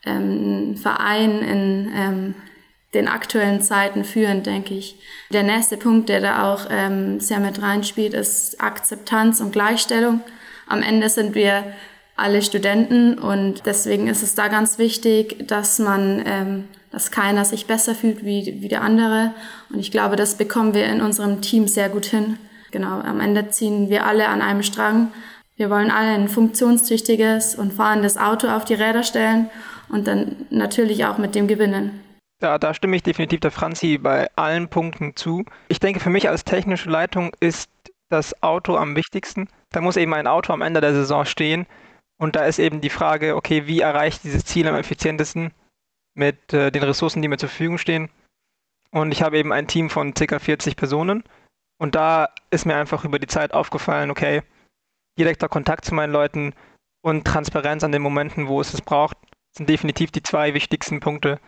ähm, 0.05 0.73
ein 0.73 0.77
Verein 0.77 1.43
in 1.43 1.93
ähm, 1.95 2.35
den 2.95 3.07
aktuellen 3.09 3.63
Zeiten 3.63 4.05
führen, 4.05 4.43
denke 4.43 4.75
ich. 4.75 4.97
Der 5.33 5.43
nächste 5.43 5.77
Punkt, 5.77 6.09
der 6.09 6.21
da 6.21 6.53
auch 6.53 6.67
ähm, 6.71 7.21
sehr 7.21 7.39
mit 7.39 7.63
reinspielt, 7.63 8.15
ist 8.15 8.61
Akzeptanz 8.61 9.41
und 9.41 9.53
Gleichstellung. 9.53 10.21
Am 10.67 10.83
Ende 10.83 11.09
sind 11.09 11.35
wir 11.35 11.65
alle 12.17 12.43
Studenten 12.43 13.19
und 13.19 13.63
deswegen 13.65 14.09
ist 14.09 14.23
es 14.23 14.35
da 14.35 14.49
ganz 14.49 14.79
wichtig, 14.79 15.47
dass 15.47 15.79
man, 15.79 16.23
ähm, 16.27 16.69
dass 16.91 17.11
keiner 17.11 17.45
sich 17.45 17.67
besser 17.67 17.95
fühlt 17.95 18.25
wie, 18.25 18.59
wie 18.61 18.69
der 18.69 18.83
andere. 18.83 19.33
Und 19.71 19.79
ich 19.79 19.91
glaube, 19.91 20.17
das 20.17 20.35
bekommen 20.35 20.75
wir 20.75 20.87
in 20.87 21.01
unserem 21.01 21.41
Team 21.41 21.69
sehr 21.69 21.89
gut 21.89 22.07
hin. 22.07 22.39
Genau, 22.73 23.01
am 23.01 23.21
Ende 23.21 23.49
ziehen 23.51 23.89
wir 23.89 24.05
alle 24.05 24.29
an 24.29 24.43
einem 24.43 24.63
Strang. 24.63 25.13
Wir 25.57 25.71
wollen 25.71 25.91
alle 25.91 26.11
ein 26.11 26.29
funktionstüchtiges 26.29 27.55
und 27.55 27.73
fahrendes 27.73 28.17
Auto 28.17 28.49
auf 28.49 28.65
die 28.65 28.75
Räder 28.75 29.03
stellen 29.03 29.49
und 29.91 30.07
dann 30.07 30.47
natürlich 30.51 31.05
auch 31.05 31.19
mit 31.19 31.35
dem 31.35 31.49
gewinnen. 31.49 32.01
Ja, 32.43 32.59
da 32.59 32.73
stimme 32.73 32.97
ich 32.97 33.03
definitiv 33.03 33.41
der 33.41 33.51
Franzi 33.51 33.99
bei 33.99 34.29
allen 34.37 34.69
Punkten 34.69 35.15
zu. 35.15 35.45
Ich 35.69 35.79
denke, 35.79 36.01
für 36.01 36.11
mich 36.11 36.29
als 36.29 36.45
technische 36.45 36.89
Leitung 36.89 37.33
ist 37.41 37.71
das 38.09 38.43
Auto 38.43 38.77
am 38.77 38.97
wichtigsten. 38.97 39.49
Da 39.71 39.81
muss 39.81 39.97
eben 39.97 40.15
ein 40.15 40.27
Auto 40.27 40.53
am 40.53 40.63
Ende 40.63 40.81
der 40.81 40.95
Saison 40.95 41.25
stehen. 41.27 41.67
Und 42.19 42.37
da 42.37 42.45
ist 42.45 42.59
eben 42.59 42.81
die 42.81 42.91
Frage, 42.91 43.37
okay, 43.37 43.67
wie 43.67 43.81
erreiche 43.81 44.17
ich 44.17 44.23
dieses 44.23 44.45
Ziel 44.45 44.67
am 44.69 44.75
effizientesten 44.75 45.53
mit 46.15 46.53
äh, 46.53 46.71
den 46.71 46.83
Ressourcen, 46.83 47.23
die 47.23 47.29
mir 47.29 47.39
zur 47.39 47.49
Verfügung 47.49 47.79
stehen. 47.79 48.11
Und 48.91 49.13
ich 49.13 49.23
habe 49.23 49.39
eben 49.39 49.53
ein 49.53 49.69
Team 49.69 49.91
von 49.91 50.15
ca. 50.15 50.39
40 50.39 50.77
Personen. 50.77 51.23
Und 51.79 51.95
da 51.95 52.29
ist 52.51 52.67
mir 52.67 52.77
einfach 52.77 53.05
über 53.05 53.19
die 53.19 53.27
Zeit 53.27 53.55
aufgefallen, 53.55 54.11
okay, 54.11 54.43
direkter 55.19 55.49
Kontakt 55.49 55.85
zu 55.85 55.95
meinen 55.95 56.13
Leuten 56.13 56.55
und 57.03 57.27
Transparenz 57.27 57.85
an 57.85 57.93
den 57.93 58.03
Momenten, 58.03 58.49
wo 58.49 58.61
es 58.61 58.75
es 58.75 58.83
braucht, 58.83 59.17
sind 59.53 59.69
definitiv 59.69 60.11
die 60.11 60.23
zwei 60.23 60.55
wichtigsten 60.55 61.01
Punkte, 61.01 61.41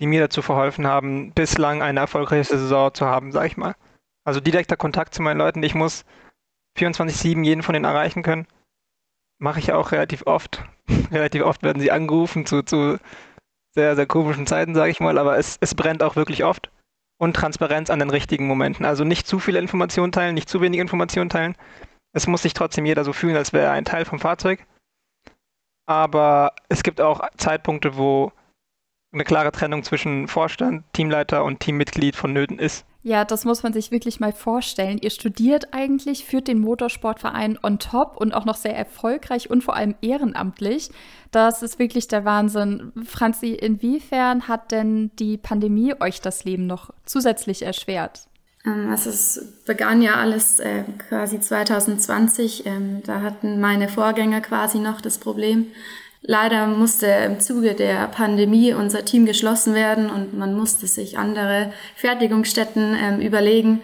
die 0.00 0.06
mir 0.06 0.20
dazu 0.20 0.42
verholfen 0.42 0.86
haben, 0.86 1.32
bislang 1.32 1.82
eine 1.82 2.00
erfolgreiche 2.00 2.56
Saison 2.56 2.92
zu 2.94 3.06
haben, 3.06 3.32
sag 3.32 3.46
ich 3.46 3.56
mal. 3.56 3.74
Also 4.24 4.40
direkter 4.40 4.76
Kontakt 4.76 5.14
zu 5.14 5.22
meinen 5.22 5.38
Leuten. 5.38 5.62
Ich 5.62 5.74
muss 5.74 6.04
24-7 6.78 7.44
jeden 7.44 7.62
von 7.62 7.74
denen 7.74 7.84
erreichen 7.84 8.22
können. 8.22 8.46
Mache 9.38 9.60
ich 9.60 9.72
auch 9.72 9.92
relativ 9.92 10.26
oft. 10.26 10.64
relativ 11.10 11.42
oft 11.42 11.62
werden 11.62 11.80
sie 11.80 11.90
angerufen 11.90 12.46
zu, 12.46 12.62
zu 12.62 12.98
sehr, 13.74 13.96
sehr 13.96 14.06
komischen 14.06 14.46
Zeiten, 14.46 14.74
sage 14.74 14.90
ich 14.90 15.00
mal, 15.00 15.18
aber 15.18 15.38
es, 15.38 15.56
es 15.60 15.74
brennt 15.74 16.02
auch 16.02 16.16
wirklich 16.16 16.44
oft. 16.44 16.70
Und 17.18 17.36
Transparenz 17.36 17.90
an 17.90 17.98
den 17.98 18.10
richtigen 18.10 18.46
Momenten. 18.46 18.86
Also 18.86 19.04
nicht 19.04 19.26
zu 19.26 19.38
viele 19.38 19.58
Informationen 19.58 20.10
teilen, 20.10 20.34
nicht 20.34 20.48
zu 20.48 20.62
wenig 20.62 20.80
Informationen 20.80 21.28
teilen. 21.28 21.54
Es 22.12 22.26
muss 22.26 22.42
sich 22.42 22.54
trotzdem 22.54 22.86
jeder 22.86 23.04
so 23.04 23.12
fühlen, 23.12 23.36
als 23.36 23.52
wäre 23.52 23.66
er 23.66 23.72
ein 23.72 23.84
Teil 23.84 24.06
vom 24.06 24.18
Fahrzeug. 24.18 24.66
Aber 25.90 26.52
es 26.68 26.84
gibt 26.84 27.00
auch 27.00 27.20
Zeitpunkte, 27.36 27.96
wo 27.96 28.30
eine 29.12 29.24
klare 29.24 29.50
Trennung 29.50 29.82
zwischen 29.82 30.28
Vorstand, 30.28 30.84
Teamleiter 30.92 31.42
und 31.42 31.58
Teammitglied 31.58 32.14
vonnöten 32.14 32.60
ist. 32.60 32.86
Ja, 33.02 33.24
das 33.24 33.44
muss 33.44 33.64
man 33.64 33.72
sich 33.72 33.90
wirklich 33.90 34.20
mal 34.20 34.32
vorstellen. 34.32 34.98
Ihr 34.98 35.10
studiert 35.10 35.74
eigentlich, 35.74 36.24
führt 36.24 36.46
den 36.46 36.60
Motorsportverein 36.60 37.58
on 37.60 37.80
top 37.80 38.16
und 38.18 38.34
auch 38.34 38.44
noch 38.44 38.54
sehr 38.54 38.76
erfolgreich 38.76 39.50
und 39.50 39.64
vor 39.64 39.74
allem 39.74 39.96
ehrenamtlich. 40.00 40.90
Das 41.32 41.60
ist 41.60 41.80
wirklich 41.80 42.06
der 42.06 42.24
Wahnsinn. 42.24 42.92
Franzi, 43.04 43.48
inwiefern 43.48 44.46
hat 44.46 44.70
denn 44.70 45.10
die 45.18 45.38
Pandemie 45.38 45.94
euch 45.98 46.20
das 46.20 46.44
Leben 46.44 46.68
noch 46.68 46.90
zusätzlich 47.04 47.62
erschwert? 47.62 48.28
Ähm, 48.66 48.90
also 48.90 49.10
es 49.10 49.44
begann 49.64 50.02
ja 50.02 50.14
alles 50.14 50.60
äh, 50.60 50.84
quasi 51.08 51.40
2020. 51.40 52.66
Ähm, 52.66 53.02
da 53.04 53.22
hatten 53.22 53.60
meine 53.60 53.88
Vorgänger 53.88 54.40
quasi 54.40 54.78
noch 54.78 55.00
das 55.00 55.18
Problem, 55.18 55.66
Leider 56.22 56.66
musste 56.66 57.06
im 57.06 57.40
Zuge 57.40 57.74
der 57.74 58.06
Pandemie 58.08 58.74
unser 58.74 59.04
Team 59.04 59.24
geschlossen 59.24 59.74
werden 59.74 60.10
und 60.10 60.36
man 60.36 60.54
musste 60.54 60.86
sich 60.86 61.18
andere 61.18 61.72
Fertigungsstätten 61.96 62.94
ähm, 63.00 63.20
überlegen. 63.20 63.80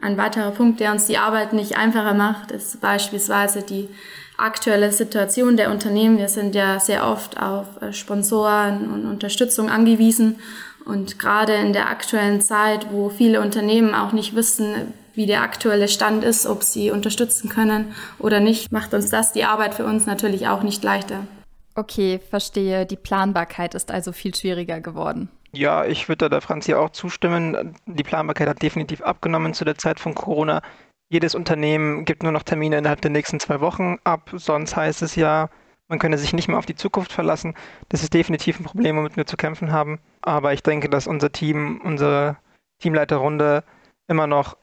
Ein 0.00 0.16
weiterer 0.16 0.50
Punkt, 0.50 0.80
der 0.80 0.92
uns 0.92 1.06
die 1.06 1.18
Arbeit 1.18 1.52
nicht 1.52 1.76
einfacher 1.76 2.14
macht, 2.14 2.50
ist 2.50 2.80
beispielsweise 2.80 3.62
die 3.62 3.88
aktuelle 4.36 4.92
Situation 4.92 5.56
der 5.56 5.70
Unternehmen. 5.70 6.18
Wir 6.18 6.28
sind 6.28 6.54
ja 6.54 6.80
sehr 6.80 7.06
oft 7.06 7.40
auf 7.40 7.80
äh, 7.80 7.92
Sponsoren 7.92 8.90
und 8.90 9.06
Unterstützung 9.06 9.70
angewiesen. 9.70 10.40
Und 10.88 11.18
gerade 11.18 11.52
in 11.52 11.74
der 11.74 11.90
aktuellen 11.90 12.40
Zeit, 12.40 12.90
wo 12.90 13.10
viele 13.10 13.42
Unternehmen 13.42 13.94
auch 13.94 14.12
nicht 14.12 14.34
wissen, 14.34 14.94
wie 15.12 15.26
der 15.26 15.42
aktuelle 15.42 15.86
Stand 15.86 16.24
ist, 16.24 16.46
ob 16.46 16.62
sie 16.62 16.90
unterstützen 16.90 17.50
können 17.50 17.94
oder 18.18 18.40
nicht, 18.40 18.72
macht 18.72 18.94
uns 18.94 19.10
das 19.10 19.32
die 19.32 19.44
Arbeit 19.44 19.74
für 19.74 19.84
uns 19.84 20.06
natürlich 20.06 20.48
auch 20.48 20.62
nicht 20.62 20.82
leichter. 20.82 21.26
Okay, 21.74 22.18
verstehe. 22.30 22.86
Die 22.86 22.96
Planbarkeit 22.96 23.74
ist 23.74 23.90
also 23.90 24.12
viel 24.12 24.34
schwieriger 24.34 24.80
geworden. 24.80 25.28
Ja, 25.52 25.84
ich 25.84 26.08
würde 26.08 26.24
da 26.24 26.28
der 26.30 26.40
Franzi 26.40 26.72
auch 26.72 26.88
zustimmen. 26.88 27.74
Die 27.84 28.02
Planbarkeit 28.02 28.48
hat 28.48 28.62
definitiv 28.62 29.02
abgenommen 29.02 29.52
zu 29.52 29.66
der 29.66 29.76
Zeit 29.76 30.00
von 30.00 30.14
Corona. 30.14 30.62
Jedes 31.10 31.34
Unternehmen 31.34 32.06
gibt 32.06 32.22
nur 32.22 32.32
noch 32.32 32.44
Termine 32.44 32.78
innerhalb 32.78 33.02
der 33.02 33.10
nächsten 33.10 33.40
zwei 33.40 33.60
Wochen 33.60 33.98
ab. 34.04 34.30
Sonst 34.34 34.74
heißt 34.74 35.02
es 35.02 35.16
ja, 35.16 35.50
man 35.88 35.98
könne 35.98 36.16
sich 36.16 36.32
nicht 36.32 36.48
mehr 36.48 36.58
auf 36.58 36.66
die 36.66 36.76
Zukunft 36.76 37.12
verlassen. 37.12 37.54
Das 37.90 38.02
ist 38.02 38.14
definitiv 38.14 38.58
ein 38.58 38.64
Problem, 38.64 38.96
womit 38.96 39.18
wir 39.18 39.26
zu 39.26 39.36
kämpfen 39.36 39.70
haben. 39.70 40.00
Aber 40.22 40.52
ich 40.52 40.62
denke, 40.62 40.88
dass 40.88 41.06
unser 41.06 41.32
Team, 41.32 41.80
unsere 41.82 42.36
Teamleiterrunde 42.80 43.64
immer 44.08 44.26
noch 44.26 44.56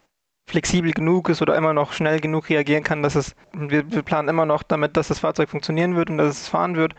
flexibel 0.50 0.92
genug 0.92 1.30
ist 1.30 1.42
oder 1.42 1.56
immer 1.56 1.74
noch 1.74 1.94
schnell 1.94 2.20
genug 2.20 2.50
reagieren 2.50 2.84
kann, 2.84 3.02
dass 3.02 3.16
es, 3.16 3.36
wir, 3.54 3.92
wir 3.92 4.04
planen 4.04 4.30
immer 4.30 4.46
noch 4.46 4.64
damit, 4.64 4.96
dass 4.96 5.08
das 5.08 5.20
Fahrzeug 5.20 5.50
funktionieren 5.50 5.96
wird 5.96 6.10
und 6.10 6.18
dass 6.18 6.42
es 6.42 6.48
fahren 6.48 6.76
wird. 6.76 6.94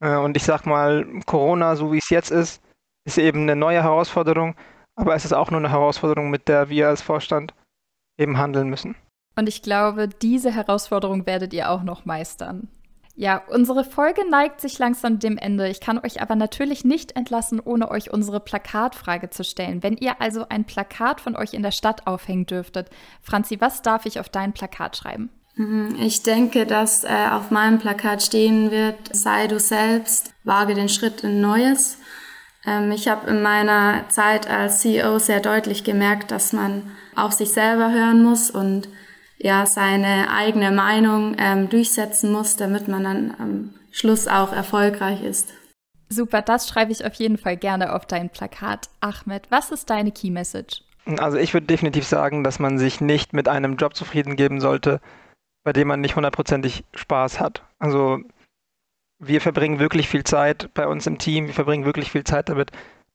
Äh, 0.00 0.16
und 0.16 0.36
ich 0.36 0.44
sag 0.44 0.64
mal, 0.66 1.06
Corona, 1.26 1.76
so 1.76 1.92
wie 1.92 1.98
es 1.98 2.10
jetzt 2.10 2.30
ist, 2.30 2.62
ist 3.06 3.18
eben 3.18 3.42
eine 3.42 3.56
neue 3.56 3.82
Herausforderung, 3.82 4.56
aber 4.96 5.14
es 5.14 5.24
ist 5.24 5.32
auch 5.32 5.50
nur 5.50 5.60
eine 5.60 5.70
Herausforderung, 5.70 6.30
mit 6.30 6.48
der 6.48 6.68
wir 6.68 6.88
als 6.88 7.02
Vorstand 7.02 7.54
eben 8.18 8.38
handeln 8.38 8.68
müssen. 8.68 8.96
Und 9.38 9.48
ich 9.48 9.62
glaube, 9.62 10.08
diese 10.08 10.50
Herausforderung 10.50 11.26
werdet 11.26 11.52
ihr 11.52 11.70
auch 11.70 11.82
noch 11.82 12.06
meistern. 12.06 12.68
Ja, 13.18 13.42
unsere 13.48 13.82
Folge 13.82 14.28
neigt 14.28 14.60
sich 14.60 14.78
langsam 14.78 15.18
dem 15.18 15.38
Ende. 15.38 15.68
Ich 15.70 15.80
kann 15.80 15.98
euch 15.98 16.20
aber 16.20 16.36
natürlich 16.36 16.84
nicht 16.84 17.16
entlassen, 17.16 17.60
ohne 17.60 17.90
euch 17.90 18.12
unsere 18.12 18.40
Plakatfrage 18.40 19.30
zu 19.30 19.42
stellen. 19.42 19.82
Wenn 19.82 19.96
ihr 19.96 20.20
also 20.20 20.46
ein 20.50 20.66
Plakat 20.66 21.22
von 21.22 21.34
euch 21.34 21.54
in 21.54 21.62
der 21.62 21.70
Stadt 21.70 22.06
aufhängen 22.06 22.44
dürftet, 22.44 22.90
Franzi, 23.22 23.58
was 23.58 23.80
darf 23.80 24.04
ich 24.04 24.20
auf 24.20 24.28
dein 24.28 24.52
Plakat 24.52 24.98
schreiben? 24.98 25.30
Mhm, 25.54 25.96
ich 25.98 26.24
denke, 26.24 26.66
dass 26.66 27.04
äh, 27.04 27.28
auf 27.32 27.50
meinem 27.50 27.78
Plakat 27.78 28.22
stehen 28.22 28.70
wird, 28.70 28.96
sei 29.12 29.46
du 29.46 29.58
selbst, 29.58 30.34
wage 30.44 30.74
den 30.74 30.90
Schritt 30.90 31.24
in 31.24 31.40
Neues. 31.40 31.96
Ähm, 32.66 32.92
ich 32.92 33.08
habe 33.08 33.30
in 33.30 33.40
meiner 33.40 34.06
Zeit 34.10 34.46
als 34.50 34.80
CEO 34.80 35.18
sehr 35.18 35.40
deutlich 35.40 35.84
gemerkt, 35.84 36.30
dass 36.30 36.52
man 36.52 36.90
auf 37.14 37.32
sich 37.32 37.50
selber 37.50 37.90
hören 37.90 38.22
muss 38.22 38.50
und 38.50 38.88
ja 39.38 39.66
seine 39.66 40.30
eigene 40.30 40.70
Meinung 40.70 41.36
ähm, 41.38 41.68
durchsetzen 41.68 42.32
muss, 42.32 42.56
damit 42.56 42.88
man 42.88 43.04
dann 43.04 43.34
am 43.38 43.74
Schluss 43.90 44.28
auch 44.28 44.52
erfolgreich 44.52 45.22
ist. 45.22 45.52
Super, 46.08 46.42
das 46.42 46.68
schreibe 46.68 46.92
ich 46.92 47.04
auf 47.04 47.14
jeden 47.14 47.36
Fall 47.36 47.56
gerne 47.56 47.94
auf 47.94 48.06
dein 48.06 48.30
Plakat. 48.30 48.88
Ahmed, 49.00 49.50
was 49.50 49.70
ist 49.70 49.90
deine 49.90 50.12
Key 50.12 50.30
Message? 50.30 50.82
Also 51.18 51.36
ich 51.36 51.52
würde 51.54 51.66
definitiv 51.66 52.06
sagen, 52.06 52.44
dass 52.44 52.58
man 52.58 52.78
sich 52.78 53.00
nicht 53.00 53.32
mit 53.32 53.48
einem 53.48 53.76
Job 53.76 53.94
zufrieden 53.94 54.36
geben 54.36 54.60
sollte, 54.60 55.00
bei 55.64 55.72
dem 55.72 55.88
man 55.88 56.00
nicht 56.00 56.16
hundertprozentig 56.16 56.84
Spaß 56.94 57.40
hat. 57.40 57.62
Also 57.78 58.20
wir 59.18 59.40
verbringen 59.40 59.78
wirklich 59.78 60.08
viel 60.08 60.24
Zeit 60.24 60.70
bei 60.74 60.86
uns 60.86 61.06
im 61.06 61.18
Team, 61.18 61.46
wir 61.46 61.54
verbringen 61.54 61.84
wirklich 61.84 62.10
viel 62.10 62.24
Zeit 62.24 62.48
damit, 62.48 62.70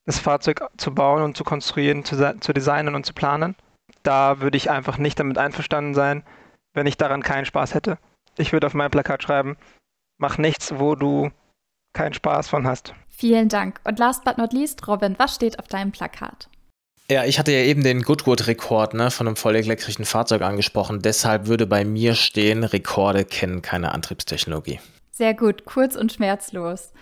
das 0.06 0.20
Fahrzeug 0.20 0.62
zu 0.78 0.94
bauen 0.94 1.22
und 1.22 1.38
zu 1.38 1.44
konstruieren, 1.44 2.04
zu, 2.04 2.40
zu 2.40 2.54
designen 2.54 2.96
und 2.96 3.06
zu 3.06 3.14
planen 3.14 3.56
da 4.04 4.42
würde 4.42 4.58
ich 4.58 4.70
einfach 4.70 4.98
nicht 4.98 5.20
damit 5.20 5.38
einverstanden 5.38 5.94
sein, 5.94 6.24
wenn 6.74 6.88
ich 6.88 6.98
daran 6.98 7.24
keinen 7.24 7.46
Spaß 7.46 7.74
hätte. 7.74 7.98
Ich 8.38 8.54
würde 8.54 8.68
auf 8.68 8.74
mein 8.74 8.92
Plakat 8.92 9.24
schreiben, 9.24 9.58
mach 10.18 10.38
nichts, 10.38 10.74
wo 10.78 10.96
du 10.96 11.32
keinen 11.94 12.14
Spaß 12.14 12.48
von 12.48 12.66
hast. 12.66 12.94
Vielen 13.10 13.50
Dank. 13.50 13.80
Und 13.84 14.00
last 14.00 14.24
but 14.24 14.38
not 14.38 14.54
least, 14.54 14.88
Robin, 14.88 15.16
was 15.20 15.36
steht 15.36 15.60
auf 15.60 15.68
deinem 15.68 15.92
Plakat? 15.92 16.50
Ja, 17.10 17.26
ich 17.26 17.40
hatte 17.40 17.52
ja 17.52 17.60
eben 17.60 17.84
den 17.84 18.04
Goodwood-Rekord 18.04 18.94
ne, 18.94 19.12
von 19.12 19.28
einem 19.28 19.36
vollelektrischen 19.36 20.06
Fahrzeug 20.06 20.42
angesprochen. 20.44 21.02
Deshalb 21.02 21.48
würde 21.48 21.68
bei 21.68 21.84
mir 21.84 22.16
stehen, 22.16 22.64
Rekorde 22.64 23.26
kennen 23.26 23.62
keine 23.62 23.92
Antriebstechnologie. 23.92 24.80
Sehr 25.12 25.34
gut, 25.34 25.66
kurz 25.66 25.98
und 25.98 26.14
schmerzlos. 26.14 26.94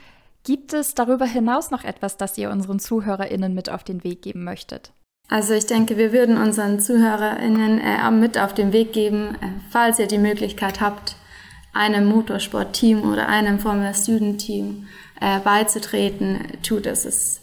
Gibt 0.44 0.74
es 0.74 0.96
darüber 0.96 1.26
hinaus 1.26 1.70
noch 1.70 1.84
etwas, 1.84 2.18
das 2.18 2.38
ihr 2.40 2.50
unseren 2.50 2.80
ZuhörerInnen 2.80 3.54
mit 3.54 3.70
auf 3.70 3.84
den 3.84 4.04
Weg 4.04 4.24
geben 4.24 4.44
möchtet? 4.44 4.94
Also 5.30 5.54
ich 5.54 5.68
denke, 5.68 5.96
wir 5.98 6.12
würden 6.12 6.38
unseren 6.38 6.80
ZuhörerInnen 6.80 7.80
äh, 7.80 8.12
mit 8.12 8.40
auf 8.40 8.56
den 8.56 8.74
Weg 8.74 8.94
geben, 8.94 9.36
äh, 9.42 9.48
falls 9.70 10.00
ihr 10.00 10.08
die 10.08 10.18
Möglichkeit 10.18 10.82
habt, 10.82 11.16
einem 11.72 12.08
Motorsportteam 12.08 13.12
oder 13.12 13.30
einem 13.30 13.60
Formula 13.60 13.94
Student 13.94 14.42
Team 14.42 14.88
äh, 15.22 15.40
beizutreten, 15.40 16.40
tut 16.64 16.88
es. 16.88 17.06
es. 17.06 17.42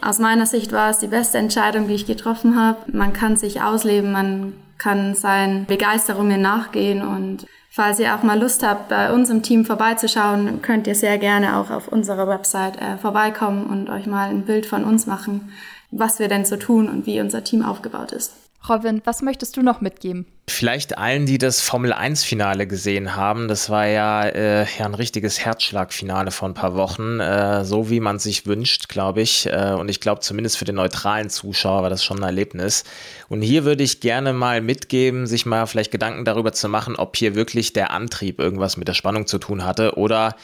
Aus 0.00 0.20
meiner 0.20 0.46
Sicht 0.46 0.70
war 0.70 0.90
es 0.90 1.00
die 1.00 1.08
beste 1.08 1.38
Entscheidung, 1.38 1.88
die 1.88 1.94
ich 1.94 2.06
getroffen 2.06 2.56
habe. 2.56 2.78
Man 2.92 3.12
kann 3.12 3.36
sich 3.36 3.62
ausleben, 3.62 4.12
man 4.12 4.52
kann 4.78 5.16
seinen 5.16 5.66
Begeisterungen 5.66 6.40
nachgehen 6.40 7.02
und 7.02 7.46
falls 7.68 7.98
ihr 7.98 8.14
auch 8.14 8.22
mal 8.22 8.38
Lust 8.38 8.64
habt, 8.64 8.88
bei 8.88 9.12
uns 9.12 9.28
im 9.28 9.42
Team 9.42 9.64
vorbeizuschauen, 9.64 10.62
könnt 10.62 10.86
ihr 10.86 10.94
sehr 10.94 11.18
gerne 11.18 11.56
auch 11.56 11.70
auf 11.70 11.88
unserer 11.88 12.28
Website 12.28 12.80
äh, 12.80 12.96
vorbeikommen 12.96 13.66
und 13.66 13.90
euch 13.90 14.06
mal 14.06 14.30
ein 14.30 14.44
Bild 14.44 14.66
von 14.66 14.84
uns 14.84 15.06
machen 15.06 15.50
was 15.90 16.18
wir 16.18 16.28
denn 16.28 16.44
so 16.44 16.56
tun 16.56 16.88
und 16.88 17.06
wie 17.06 17.20
unser 17.20 17.44
Team 17.44 17.62
aufgebaut 17.62 18.12
ist. 18.12 18.32
Robin, 18.68 19.00
was 19.04 19.22
möchtest 19.22 19.56
du 19.56 19.62
noch 19.62 19.80
mitgeben? 19.80 20.26
Vielleicht 20.48 20.98
allen, 20.98 21.26
die 21.26 21.38
das 21.38 21.60
Formel 21.60 21.92
1-Finale 21.92 22.66
gesehen 22.66 23.14
haben. 23.14 23.46
Das 23.48 23.70
war 23.70 23.86
ja, 23.86 24.24
äh, 24.24 24.66
ja 24.78 24.84
ein 24.84 24.94
richtiges 24.94 25.40
Herzschlagfinale 25.40 26.32
vor 26.32 26.48
ein 26.48 26.54
paar 26.54 26.74
Wochen. 26.74 27.20
Äh, 27.20 27.64
so 27.64 27.88
wie 27.88 28.00
man 28.00 28.18
sich 28.18 28.46
wünscht, 28.46 28.88
glaube 28.88 29.22
ich. 29.22 29.46
Äh, 29.46 29.74
und 29.78 29.88
ich 29.88 30.00
glaube, 30.00 30.20
zumindest 30.20 30.58
für 30.58 30.64
den 30.64 30.74
neutralen 30.74 31.30
Zuschauer 31.30 31.82
war 31.82 31.90
das 31.90 32.04
schon 32.04 32.18
ein 32.18 32.24
Erlebnis. 32.24 32.84
Und 33.28 33.42
hier 33.42 33.64
würde 33.64 33.84
ich 33.84 34.00
gerne 34.00 34.32
mal 34.32 34.60
mitgeben, 34.60 35.26
sich 35.26 35.46
mal 35.46 35.66
vielleicht 35.66 35.92
Gedanken 35.92 36.24
darüber 36.24 36.52
zu 36.52 36.68
machen, 36.68 36.96
ob 36.96 37.16
hier 37.16 37.34
wirklich 37.34 37.72
der 37.72 37.92
Antrieb 37.92 38.40
irgendwas 38.40 38.76
mit 38.76 38.88
der 38.88 38.94
Spannung 38.94 39.26
zu 39.26 39.38
tun 39.38 39.64
hatte 39.64 39.96
oder 39.96 40.34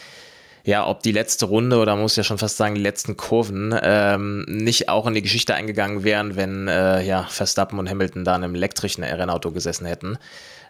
ja, 0.65 0.87
ob 0.87 1.03
die 1.03 1.13
letzte 1.13 1.47
Runde 1.47 1.79
oder 1.79 1.95
muss 1.95 2.17
ja 2.17 2.25
schon 2.25 2.39
fast 2.39 2.57
sagen, 2.57 2.75
die 2.75 2.81
letzten 2.81 3.17
Kurven 3.17 3.79
ähm, 3.83 4.45
nicht 4.49 4.89
auch 4.89 5.07
in 5.07 5.15
die 5.15 5.23
Geschichte 5.23 5.55
eingegangen 5.55 6.05
wären, 6.05 6.37
wenn 6.37 6.69
äh, 6.69 7.03
ja, 7.03 7.25
Verstappen 7.25 7.79
und 7.79 7.89
Hamilton 7.89 8.25
da 8.25 8.35
in 8.35 8.45
einem 8.45 8.55
elektrischen 8.55 9.05
Rennauto 9.05 9.51
gesessen 9.51 9.87
hätten. 9.87 10.19